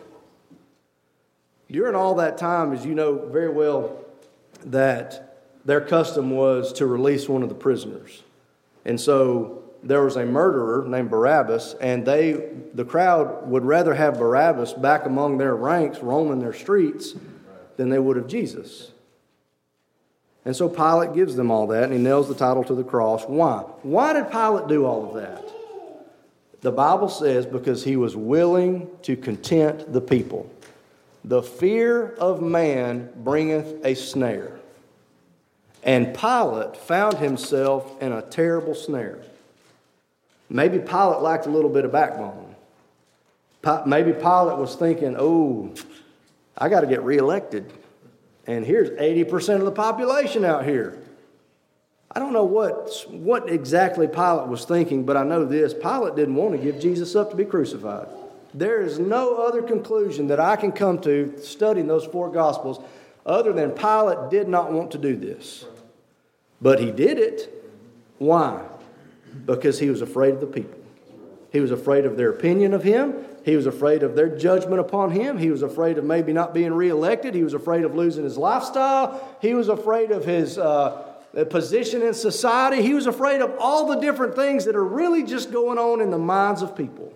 During 1.75 1.97
all 1.97 2.15
that 2.15 2.39
time, 2.39 2.73
as 2.73 2.87
you 2.87 2.95
know 2.95 3.17
very 3.17 3.49
well, 3.49 3.99
that 4.67 5.41
their 5.65 5.81
custom 5.81 6.31
was 6.31 6.73
to 6.75 6.87
release 6.87 7.29
one 7.29 7.43
of 7.43 7.49
the 7.49 7.57
prisoners. 7.57 8.23
And 8.85 9.01
so 9.01 9.65
there 9.83 10.05
was 10.05 10.15
a 10.15 10.25
murderer 10.25 10.87
named 10.87 11.11
Barabbas, 11.11 11.75
and 11.81 12.07
they, 12.07 12.49
the 12.75 12.85
crowd 12.85 13.49
would 13.49 13.65
rather 13.65 13.93
have 13.93 14.21
Barabbas 14.21 14.75
back 14.75 15.05
among 15.05 15.39
their 15.39 15.57
ranks, 15.57 15.99
roaming 15.99 16.39
their 16.39 16.53
streets, 16.53 17.17
than 17.77 17.89
they 17.89 17.99
would 17.99 18.15
have 18.19 18.29
Jesus. 18.29 18.93
And 20.45 20.55
so 20.55 20.69
Pilate 20.69 21.13
gives 21.13 21.35
them 21.35 21.51
all 21.51 21.67
that 21.67 21.83
and 21.83 21.93
he 21.93 21.99
nails 21.99 22.29
the 22.29 22.37
title 22.37 22.63
to 22.63 22.75
the 22.77 22.85
cross. 22.85 23.25
Why? 23.25 23.63
Why 23.83 24.13
did 24.13 24.31
Pilate 24.31 24.69
do 24.69 24.85
all 24.85 25.09
of 25.09 25.15
that? 25.15 25.53
The 26.61 26.71
Bible 26.71 27.09
says 27.09 27.47
because 27.47 27.83
he 27.83 27.97
was 27.97 28.15
willing 28.15 28.89
to 29.03 29.17
content 29.17 29.93
the 29.93 30.01
people. 30.01 30.49
The 31.25 31.43
fear 31.43 32.11
of 32.15 32.43
man 32.43 33.11
bringeth 33.17 33.85
a 33.85 33.95
snare. 33.95 34.59
And 35.83 36.15
Pilate 36.15 36.77
found 36.77 37.19
himself 37.19 38.01
in 38.03 38.13
a 38.13 38.23
terrible 38.23 38.75
snare. 38.75 39.19
Maybe 40.51 40.79
Pilate 40.79 41.21
lacked 41.21 41.47
a 41.47 41.51
little 41.51 41.71
bit 41.71 41.85
of 41.85 41.93
backbone. 41.93 42.55
Maybe 43.87 44.13
Pilate 44.13 44.59
was 44.59 44.77
thinking, 44.77 45.17
oh, 45.19 45.75
I 46.57 46.69
got 46.69 46.83
to 46.83 46.87
get 46.87 47.03
reelected. 47.03 47.73
And 48.47 48.65
here's 48.65 48.91
80% 48.91 49.57
of 49.57 49.65
the 49.65 49.73
population 49.73 50.45
out 50.45 50.65
here. 50.65 50.99
I 52.11 52.19
don't 52.19 52.33
know 52.33 52.45
what, 52.45 53.07
what 53.11 53.49
exactly 53.49 54.07
Pilate 54.07 54.49
was 54.49 54.65
thinking, 54.67 55.05
but 55.05 55.17
I 55.17 55.25
know 55.25 55.45
this 55.45 55.73
Pilate 55.73 56.15
didn't 56.15 56.35
want 56.35 56.53
to 56.53 56.59
give 56.59 56.79
Jesus 56.79 57.17
up 57.17 57.31
to 57.31 57.37
be 57.37 57.45
crucified. 57.45 58.07
There 58.55 58.81
is 58.81 59.01
no 59.01 59.37
other 59.37 59.63
conclusion 59.63 60.29
that 60.29 60.39
I 60.39 60.55
can 60.55 60.71
come 60.71 61.01
to 61.01 61.35
studying 61.39 61.89
those 61.89 62.05
four 62.05 62.31
Gospels 62.31 62.79
other 63.27 63.53
than 63.53 63.73
Pilate 63.73 64.31
did 64.31 64.49
not 64.49 64.73
want 64.73 64.93
to 64.93 64.99
do 64.99 65.17
this. 65.17 65.65
But 66.63 66.79
he 66.79 66.93
did 66.93 67.19
it. 67.19 67.51
Why? 68.19 68.65
Because 69.45 69.81
he 69.81 69.91
was 69.91 70.03
afraid 70.03 70.35
of 70.35 70.41
the 70.41 70.47
people. 70.47 70.79
He 71.53 71.61
was 71.61 71.73
afraid 71.73 72.05
of 72.05 72.17
their 72.17 72.31
opinion 72.31 72.75
of 72.75 72.85
him. 72.85 73.15
He 73.45 73.57
was 73.57 73.67
afraid 73.67 74.03
of 74.03 74.15
their 74.15 74.29
judgment 74.29 74.81
upon 74.81 75.11
him. 75.11 75.37
He 75.37 75.51
was 75.51 75.63
afraid 75.63 75.99
of 75.99 76.05
maybe 76.05 76.33
not 76.33 76.55
being 76.55 76.73
reelected. 76.73 77.35
He 77.35 77.43
was 77.43 77.55
afraid 77.55 77.85
of 77.85 77.95
losing 77.95 78.25
his 78.25 78.39
lifestyle. 78.39 79.37
He 79.41 79.55
was 79.55 79.69
afraid 79.69 80.11
of 80.13 80.25
his 80.25 80.59
uh, 80.59 81.15
position 81.51 82.03
in 82.03 82.15
society. 82.15 82.83
He 82.83 82.95
was 82.95 83.07
afraid 83.07 83.41
of 83.41 83.55
all 83.59 83.87
the 83.87 83.97
different 83.97 84.37
things 84.37 84.65
that 84.65 84.77
are 84.77 84.85
really 84.85 85.25
just 85.25 85.53
going 85.53 85.79
on 85.79 86.01
in 86.01 86.11
the 86.11 86.19
minds 86.19 86.63
of 86.63 86.77
people. 86.77 87.13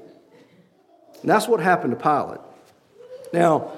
And 1.20 1.30
that's 1.30 1.48
what 1.48 1.60
happened 1.60 1.98
to 1.98 2.02
Pilate. 2.02 2.40
Now, 3.32 3.72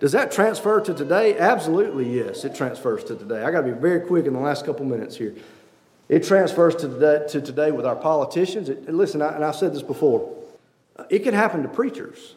does 0.00 0.12
that 0.12 0.30
transfer 0.30 0.80
to 0.80 0.94
today? 0.94 1.38
Absolutely, 1.38 2.16
yes, 2.16 2.44
it 2.44 2.54
transfers 2.54 3.04
to 3.04 3.16
today. 3.16 3.42
I 3.42 3.50
got 3.50 3.62
to 3.62 3.72
be 3.72 3.78
very 3.78 4.00
quick 4.00 4.26
in 4.26 4.34
the 4.34 4.40
last 4.40 4.66
couple 4.66 4.84
minutes 4.84 5.16
here. 5.16 5.34
It 6.08 6.22
transfers 6.22 6.76
to 6.76 6.88
today, 6.88 7.26
to 7.30 7.40
today 7.40 7.70
with 7.70 7.86
our 7.86 7.96
politicians. 7.96 8.68
It, 8.68 8.92
listen, 8.92 9.22
I, 9.22 9.34
and 9.34 9.44
I've 9.44 9.56
said 9.56 9.74
this 9.74 9.82
before. 9.82 10.32
It 11.08 11.20
can 11.20 11.34
happen 11.34 11.62
to 11.62 11.68
preachers. 11.68 12.34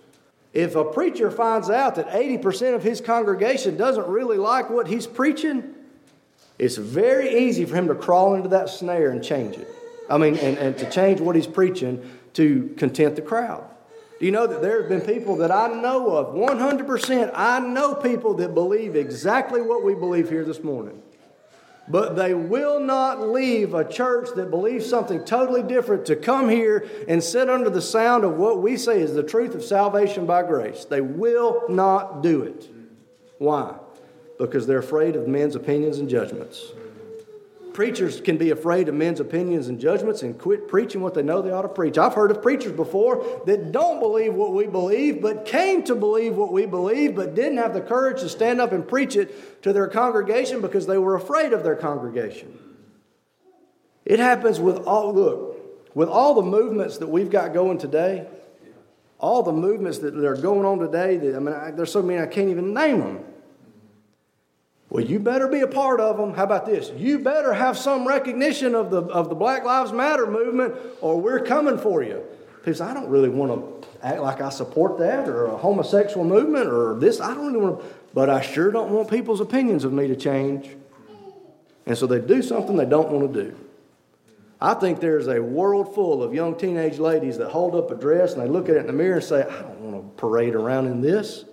If 0.53 0.75
a 0.75 0.83
preacher 0.83 1.29
finds 1.29 1.69
out 1.69 1.95
that 1.95 2.09
80% 2.09 2.75
of 2.75 2.83
his 2.83 3.01
congregation 3.01 3.77
doesn't 3.77 4.07
really 4.07 4.37
like 4.37 4.69
what 4.69 4.87
he's 4.87 5.05
preaching, 5.05 5.75
it's 6.57 6.77
very 6.77 7.45
easy 7.45 7.65
for 7.65 7.75
him 7.75 7.87
to 7.87 7.95
crawl 7.95 8.35
into 8.35 8.49
that 8.49 8.69
snare 8.69 9.11
and 9.11 9.23
change 9.23 9.57
it. 9.57 9.67
I 10.09 10.17
mean, 10.17 10.37
and, 10.37 10.57
and 10.57 10.77
to 10.79 10.89
change 10.89 11.21
what 11.21 11.35
he's 11.35 11.47
preaching 11.47 12.09
to 12.33 12.73
content 12.77 13.15
the 13.15 13.21
crowd. 13.21 13.63
Do 14.19 14.25
you 14.25 14.31
know 14.31 14.47
that 14.47 14.61
there 14.61 14.81
have 14.81 14.89
been 14.89 15.01
people 15.01 15.37
that 15.37 15.51
I 15.51 15.67
know 15.69 16.15
of, 16.15 16.35
100%, 16.35 17.31
I 17.33 17.59
know 17.59 17.95
people 17.95 18.33
that 18.35 18.53
believe 18.53 18.95
exactly 18.95 19.61
what 19.61 19.83
we 19.83 19.95
believe 19.95 20.29
here 20.29 20.43
this 20.43 20.61
morning 20.61 21.01
but 21.89 22.15
they 22.15 22.35
will 22.35 22.79
not 22.79 23.29
leave 23.29 23.73
a 23.73 23.83
church 23.83 24.29
that 24.35 24.51
believes 24.51 24.87
something 24.87 25.25
totally 25.25 25.63
different 25.63 26.05
to 26.05 26.15
come 26.15 26.47
here 26.47 26.87
and 27.07 27.21
sit 27.21 27.49
under 27.49 27.69
the 27.69 27.81
sound 27.81 28.23
of 28.23 28.37
what 28.37 28.61
we 28.61 28.77
say 28.77 29.01
is 29.01 29.13
the 29.15 29.23
truth 29.23 29.55
of 29.55 29.63
salvation 29.63 30.25
by 30.27 30.43
grace. 30.43 30.85
They 30.85 31.01
will 31.01 31.63
not 31.67 32.21
do 32.21 32.43
it. 32.43 32.69
Why? 33.39 33.73
Because 34.37 34.67
they're 34.67 34.79
afraid 34.79 35.15
of 35.15 35.27
men's 35.27 35.55
opinions 35.55 35.97
and 35.97 36.07
judgments 36.07 36.71
preachers 37.79 38.19
can 38.19 38.35
be 38.35 38.49
afraid 38.49 38.89
of 38.89 38.93
men's 38.93 39.21
opinions 39.21 39.69
and 39.69 39.79
judgments 39.79 40.21
and 40.21 40.37
quit 40.37 40.67
preaching 40.67 40.99
what 40.99 41.13
they 41.13 41.23
know 41.23 41.41
they 41.41 41.49
ought 41.49 41.61
to 41.61 41.69
preach. 41.69 41.97
I've 41.97 42.13
heard 42.13 42.29
of 42.29 42.41
preachers 42.41 42.73
before 42.73 43.41
that 43.45 43.71
don't 43.71 44.01
believe 44.01 44.33
what 44.33 44.51
we 44.51 44.67
believe, 44.67 45.21
but 45.21 45.45
came 45.45 45.81
to 45.83 45.95
believe 45.95 46.35
what 46.35 46.51
we 46.51 46.65
believe, 46.65 47.15
but 47.15 47.35
didn't 47.35 47.57
have 47.57 47.73
the 47.73 47.79
courage 47.79 48.19
to 48.19 48.27
stand 48.27 48.59
up 48.59 48.73
and 48.73 48.85
preach 48.85 49.15
it 49.15 49.63
to 49.63 49.71
their 49.71 49.87
congregation 49.87 50.59
because 50.59 50.87
they 50.87 50.97
were 50.97 51.15
afraid 51.15 51.53
of 51.53 51.63
their 51.63 51.77
congregation. 51.77 52.59
It 54.03 54.19
happens 54.19 54.59
with 54.59 54.79
all, 54.79 55.13
look, 55.13 55.95
with 55.95 56.09
all 56.09 56.33
the 56.33 56.41
movements 56.41 56.97
that 56.97 57.07
we've 57.07 57.29
got 57.29 57.53
going 57.53 57.77
today, 57.77 58.27
all 59.19 59.41
the 59.41 59.53
movements 59.53 59.99
that 59.99 60.17
are 60.17 60.35
going 60.35 60.65
on 60.65 60.79
today, 60.79 61.15
that, 61.15 61.33
I 61.33 61.39
mean, 61.39 61.55
I, 61.55 61.71
there's 61.71 61.93
so 61.93 62.01
many 62.01 62.21
I 62.21 62.27
can't 62.27 62.49
even 62.49 62.73
name 62.73 62.99
them. 62.99 63.23
Well, 64.89 65.03
you 65.03 65.19
better 65.19 65.47
be 65.47 65.59
a 65.59 65.67
part 65.67 65.99
of 65.99 66.17
them. 66.17 66.33
How 66.33 66.43
about 66.43 66.65
this? 66.65 66.91
You 66.95 67.19
better 67.19 67.53
have 67.53 67.77
some 67.77 68.07
recognition 68.07 68.73
of 68.73 68.89
the, 68.89 69.03
of 69.03 69.29
the 69.29 69.35
Black 69.35 69.63
Lives 69.63 69.91
Matter 69.91 70.25
movement, 70.25 70.75
or 71.01 71.21
we're 71.21 71.43
coming 71.43 71.77
for 71.77 72.01
you. 72.01 72.23
Because 72.55 72.81
I 72.81 72.93
don't 72.93 73.07
really 73.07 73.29
want 73.29 73.83
to 73.83 73.87
act 74.05 74.19
like 74.19 74.41
I 74.41 74.49
support 74.49 74.97
that, 74.97 75.29
or 75.29 75.45
a 75.45 75.57
homosexual 75.57 76.25
movement, 76.25 76.67
or 76.67 76.99
this. 76.99 77.21
I 77.21 77.33
don't 77.33 77.53
really 77.53 77.59
want 77.59 77.79
to, 77.81 77.85
but 78.13 78.29
I 78.29 78.41
sure 78.41 78.71
don't 78.71 78.89
want 78.89 79.09
people's 79.09 79.39
opinions 79.39 79.83
of 79.83 79.93
me 79.93 80.07
to 80.07 80.15
change. 80.15 80.75
And 81.85 81.97
so 81.97 82.07
they 82.07 82.19
do 82.19 82.41
something 82.41 82.75
they 82.75 82.85
don't 82.85 83.11
want 83.11 83.31
to 83.33 83.43
do. 83.43 83.55
I 84.61 84.73
think 84.73 84.99
there's 84.99 85.27
a 85.27 85.39
world 85.39 85.95
full 85.95 86.21
of 86.21 86.33
young 86.33 86.57
teenage 86.57 86.99
ladies 86.99 87.37
that 87.37 87.49
hold 87.49 87.75
up 87.75 87.91
a 87.91 87.95
dress 87.95 88.33
and 88.33 88.41
they 88.41 88.47
look 88.47 88.67
at 88.67 88.75
it 88.75 88.79
in 88.79 88.87
the 88.87 88.93
mirror 88.93 89.15
and 89.15 89.23
say, 89.23 89.43
I 89.43 89.61
don't 89.61 89.79
want 89.79 90.17
to 90.17 90.21
parade 90.21 90.53
around 90.53 90.87
in 90.87 91.01
this. 91.01 91.45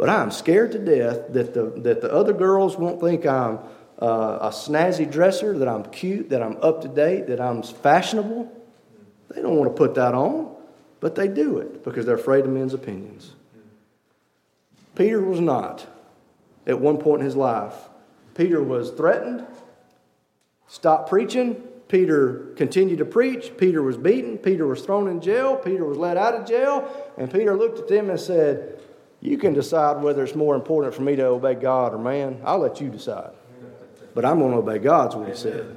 But 0.00 0.08
I'm 0.08 0.30
scared 0.30 0.72
to 0.72 0.78
death 0.78 1.30
that 1.34 1.52
the, 1.52 1.78
that 1.82 2.00
the 2.00 2.10
other 2.10 2.32
girls 2.32 2.74
won't 2.74 3.02
think 3.02 3.26
I'm 3.26 3.58
uh, 4.00 4.38
a 4.40 4.48
snazzy 4.48 5.04
dresser, 5.04 5.58
that 5.58 5.68
I'm 5.68 5.84
cute, 5.84 6.30
that 6.30 6.42
I'm 6.42 6.56
up 6.62 6.80
to 6.80 6.88
date, 6.88 7.26
that 7.26 7.38
I'm 7.38 7.62
fashionable. 7.62 8.50
They 9.28 9.42
don't 9.42 9.56
want 9.56 9.70
to 9.70 9.76
put 9.76 9.96
that 9.96 10.14
on, 10.14 10.56
but 11.00 11.16
they 11.16 11.28
do 11.28 11.58
it 11.58 11.84
because 11.84 12.06
they're 12.06 12.14
afraid 12.14 12.46
of 12.46 12.50
men's 12.50 12.72
opinions. 12.72 13.32
Peter 14.94 15.20
was 15.20 15.38
not 15.38 15.86
at 16.66 16.80
one 16.80 16.96
point 16.96 17.20
in 17.20 17.26
his 17.26 17.36
life. 17.36 17.74
Peter 18.34 18.62
was 18.62 18.92
threatened, 18.92 19.46
stopped 20.66 21.10
preaching. 21.10 21.56
Peter 21.88 22.54
continued 22.56 23.00
to 23.00 23.04
preach. 23.04 23.52
Peter 23.58 23.82
was 23.82 23.98
beaten. 23.98 24.38
Peter 24.38 24.66
was 24.66 24.80
thrown 24.80 25.08
in 25.08 25.20
jail. 25.20 25.56
Peter 25.56 25.84
was 25.84 25.98
let 25.98 26.16
out 26.16 26.34
of 26.34 26.48
jail. 26.48 26.90
And 27.18 27.30
Peter 27.30 27.54
looked 27.54 27.80
at 27.80 27.88
them 27.88 28.08
and 28.08 28.18
said, 28.18 28.80
you 29.20 29.36
can 29.36 29.52
decide 29.52 30.02
whether 30.02 30.24
it's 30.24 30.34
more 30.34 30.54
important 30.54 30.94
for 30.94 31.02
me 31.02 31.16
to 31.16 31.26
obey 31.26 31.54
God 31.54 31.94
or 31.94 31.98
man. 31.98 32.40
I'll 32.44 32.58
let 32.58 32.80
you 32.80 32.88
decide. 32.88 33.32
But 34.14 34.24
I'm 34.24 34.38
going 34.38 34.52
to 34.52 34.58
obey 34.58 34.78
God's 34.78 35.14
what 35.14 35.28
He 35.28 35.34
said. 35.34 35.76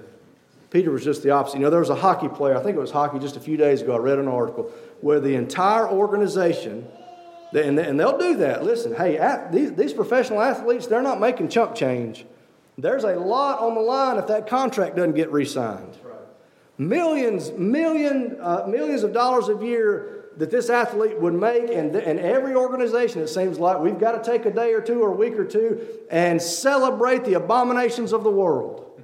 Peter 0.70 0.90
was 0.90 1.04
just 1.04 1.22
the 1.22 1.30
opposite. 1.30 1.58
You 1.58 1.64
know, 1.64 1.70
there 1.70 1.82
was 1.82 1.92
a 1.92 1.96
hockey 1.96 2.30
player, 2.30 2.58
I 2.58 2.64
think 2.64 2.76
it 2.76 2.80
was 2.80 2.90
hockey 2.90 3.20
just 3.20 3.38
a 3.38 3.40
few 3.40 3.58
days 3.58 3.82
ago, 3.82 3.94
I 3.94 4.00
read 4.00 4.18
an 4.18 4.28
article 4.28 4.72
where 5.02 5.20
the 5.20 5.36
entire 5.36 5.88
organization, 5.88 6.88
and 7.54 7.78
they'll 7.78 8.18
do 8.18 8.38
that. 8.38 8.64
Listen, 8.64 8.96
hey, 8.96 9.20
these, 9.52 9.94
professional 9.94 10.42
athletes, 10.42 10.88
they're 10.88 11.04
not 11.04 11.20
making 11.20 11.50
chump 11.50 11.76
change. 11.76 12.26
There's 12.78 13.04
a 13.04 13.16
lot 13.16 13.60
on 13.60 13.76
the 13.76 13.82
line 13.82 14.18
if 14.18 14.26
that 14.28 14.48
contract 14.48 14.96
doesn't 14.96 15.14
get 15.14 15.32
re 15.32 15.46
signed. 15.46 15.96
Millions, 16.80 17.52
million, 17.52 18.38
uh, 18.42 18.66
millions 18.68 19.04
of 19.04 19.14
dollars 19.14 19.50
a 19.50 19.64
year 19.64 20.23
that 20.38 20.50
this 20.50 20.70
athlete 20.70 21.20
would 21.20 21.34
make, 21.34 21.70
and, 21.70 21.96
and 21.96 22.20
every 22.20 22.56
organization, 22.56 23.22
it 23.22 23.28
seems 23.28 23.60
like, 23.60 23.80
we've 23.80 24.00
got 24.00 24.24
to 24.24 24.32
take 24.32 24.46
a 24.46 24.52
day 24.52 24.74
or 24.74 24.82
two 24.82 25.02
or 25.02 25.10
a 25.10 25.16
week 25.16 25.34
or 25.34 25.46
two 25.46 25.86
and 26.10 26.42
celebrate 26.42 27.24
the 27.24 27.36
abominations 27.36 28.14
of 28.14 28.24
the 28.24 28.32
world. 28.32 29.02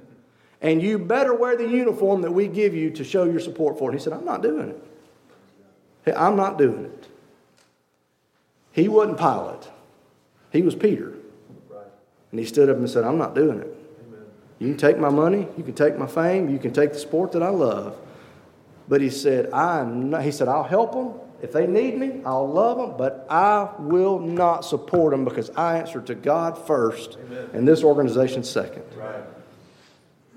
And 0.60 0.82
you 0.82 0.98
better 0.98 1.34
wear 1.34 1.56
the 1.56 1.68
uniform 1.68 2.22
that 2.22 2.32
we 2.32 2.48
give 2.48 2.74
you 2.74 2.90
to 2.90 3.04
show 3.04 3.24
your 3.24 3.40
support 3.40 3.78
for 3.78 3.90
it. 3.90 3.94
He 3.94 4.00
said, 4.00 4.12
I'm 4.12 4.24
not 4.24 4.42
doing 4.42 4.70
it. 4.70 6.14
I'm 6.16 6.36
not 6.36 6.58
doing 6.58 6.84
it. 6.86 7.06
He 8.72 8.88
wasn't 8.88 9.18
Pilate, 9.18 9.68
he 10.52 10.62
was 10.62 10.74
Peter. 10.74 11.14
And 12.30 12.38
he 12.38 12.46
stood 12.46 12.68
up 12.68 12.76
and 12.76 12.88
said, 12.88 13.02
I'm 13.02 13.18
not 13.18 13.34
doing 13.34 13.58
it. 13.58 13.76
You 14.60 14.68
can 14.68 14.76
take 14.76 14.98
my 14.98 15.08
money, 15.08 15.48
you 15.56 15.64
can 15.64 15.74
take 15.74 15.98
my 15.98 16.06
fame, 16.06 16.48
you 16.48 16.58
can 16.58 16.72
take 16.72 16.92
the 16.92 16.98
sport 16.98 17.32
that 17.32 17.42
I 17.42 17.48
love. 17.48 17.96
But 18.90 19.00
he 19.00 19.08
said, 19.08 19.52
I'm 19.52 20.10
not, 20.10 20.24
he 20.24 20.32
said, 20.32 20.48
I'll 20.48 20.64
help 20.64 20.92
them. 20.92 21.12
If 21.40 21.52
they 21.52 21.68
need 21.68 21.96
me, 21.96 22.20
I'll 22.26 22.46
love 22.46 22.76
them, 22.76 22.98
but 22.98 23.24
I 23.30 23.70
will 23.78 24.18
not 24.18 24.64
support 24.64 25.12
them 25.12 25.24
because 25.24 25.48
I 25.50 25.78
answer 25.78 26.02
to 26.02 26.14
God 26.16 26.58
first 26.66 27.16
Amen. 27.26 27.50
and 27.54 27.68
this 27.68 27.84
organization 27.84 28.42
second. 28.42 28.82
Right. 28.96 29.24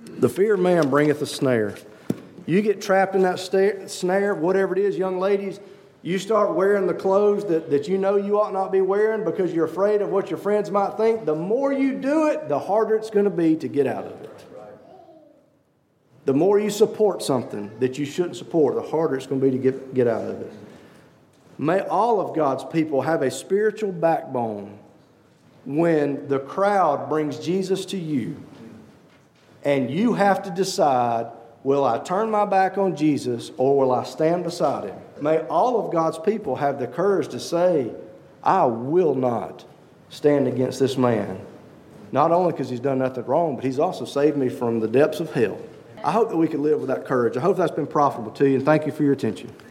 The 0.06 0.30
fear 0.30 0.54
of 0.54 0.60
man 0.60 0.90
bringeth 0.90 1.22
a 1.24 1.26
snare. 1.26 1.76
You 2.46 2.62
get 2.62 2.80
trapped 2.80 3.16
in 3.16 3.24
that 3.24 3.40
snare, 3.40 4.36
whatever 4.36 4.78
it 4.78 4.86
is, 4.86 4.98
young 4.98 5.18
ladies, 5.18 5.60
you 6.04 6.20
start 6.20 6.54
wearing 6.54 6.86
the 6.86 6.94
clothes 6.94 7.46
that, 7.46 7.72
that 7.72 7.88
you 7.88 7.98
know 7.98 8.18
you 8.18 8.40
ought 8.40 8.54
not 8.54 8.72
be 8.72 8.82
wearing 8.82 9.24
because 9.24 9.52
you're 9.52 9.66
afraid 9.66 10.04
of 10.04 10.10
what 10.10 10.30
your 10.30 10.38
friends 10.38 10.70
might 10.70 10.96
think, 10.96 11.26
the 11.26 11.34
more 11.34 11.74
you 11.74 11.94
do 12.00 12.28
it, 12.28 12.50
the 12.50 12.60
harder 12.60 12.96
it's 12.96 13.10
going 13.10 13.26
to 13.26 13.32
be 13.32 13.56
to 13.56 13.68
get 13.68 13.88
out 13.88 14.06
of 14.06 14.22
it. 14.22 14.43
The 16.26 16.34
more 16.34 16.60
you 16.60 16.70
support 16.70 17.22
something 17.22 17.70
that 17.80 17.98
you 17.98 18.06
shouldn't 18.06 18.38
support, 18.38 18.76
the 18.76 18.82
harder 18.82 19.16
it's 19.16 19.28
going 19.28 19.42
to 19.42 19.46
be 19.46 19.52
to 19.52 19.58
get, 19.58 19.94
get 19.94 20.08
out 20.08 20.24
of 20.24 20.42
it. 20.42 20.52
May 21.58 21.82
all 21.82 22.22
of 22.22 22.36
God's 22.36 22.64
people 22.64 23.02
have 23.02 23.22
a 23.22 23.30
spiritual 23.30 23.92
backbone 23.92 24.78
when 25.66 26.28
the 26.28 26.40
crowd 26.40 27.10
brings 27.10 27.40
Jesus 27.40 27.86
to 27.88 27.98
you 27.98 28.36
and 29.64 29.90
you 29.90 30.14
have 30.14 30.44
to 30.44 30.52
decide 30.52 31.28
will 31.64 31.86
I 31.86 32.00
turn 32.00 32.30
my 32.30 32.46
back 32.46 32.78
on 32.78 32.96
Jesus 32.96 33.52
or 33.58 33.78
will 33.78 33.92
I 33.92 34.04
stand 34.04 34.44
beside 34.44 34.90
him? 34.90 34.98
May 35.22 35.40
all 35.48 35.86
of 35.86 35.94
God's 35.94 36.20
people 36.20 36.58
have 36.58 36.80
the 36.80 36.88
courage 36.88 37.30
to 37.30 37.40
say, 37.40 37.92
I 38.44 38.66
will 38.66 39.16
not 39.16 39.64
stand 40.10 40.48
against 40.48 40.80
this 40.80 40.98
man. 40.98 41.40
Not 42.12 42.32
only 42.32 42.52
because 42.52 42.70
he's 42.70 42.82
done 42.82 43.00
nothing 43.00 43.26
wrong, 43.26 43.56
but 43.56 43.64
he's 43.64 43.80
also 43.80 44.04
saved 44.04 44.36
me 44.36 44.50
from 44.50 44.82
the 44.82 44.88
depths 44.88 45.22
of 45.22 45.32
hell. 45.32 45.58
I 46.04 46.12
hope 46.12 46.30
that 46.30 46.38
we 46.38 46.48
can 46.48 46.62
live 46.62 46.80
with 46.80 46.90
that 46.90 47.06
courage. 47.06 47.38
I 47.38 47.42
hope 47.42 47.56
that's 47.58 47.72
been 47.72 47.88
profitable 47.88 48.32
to 48.32 48.50
you, 48.50 48.56
and 48.56 48.66
thank 48.66 48.86
you 48.86 48.92
for 48.92 49.04
your 49.04 49.14
attention. 49.14 49.54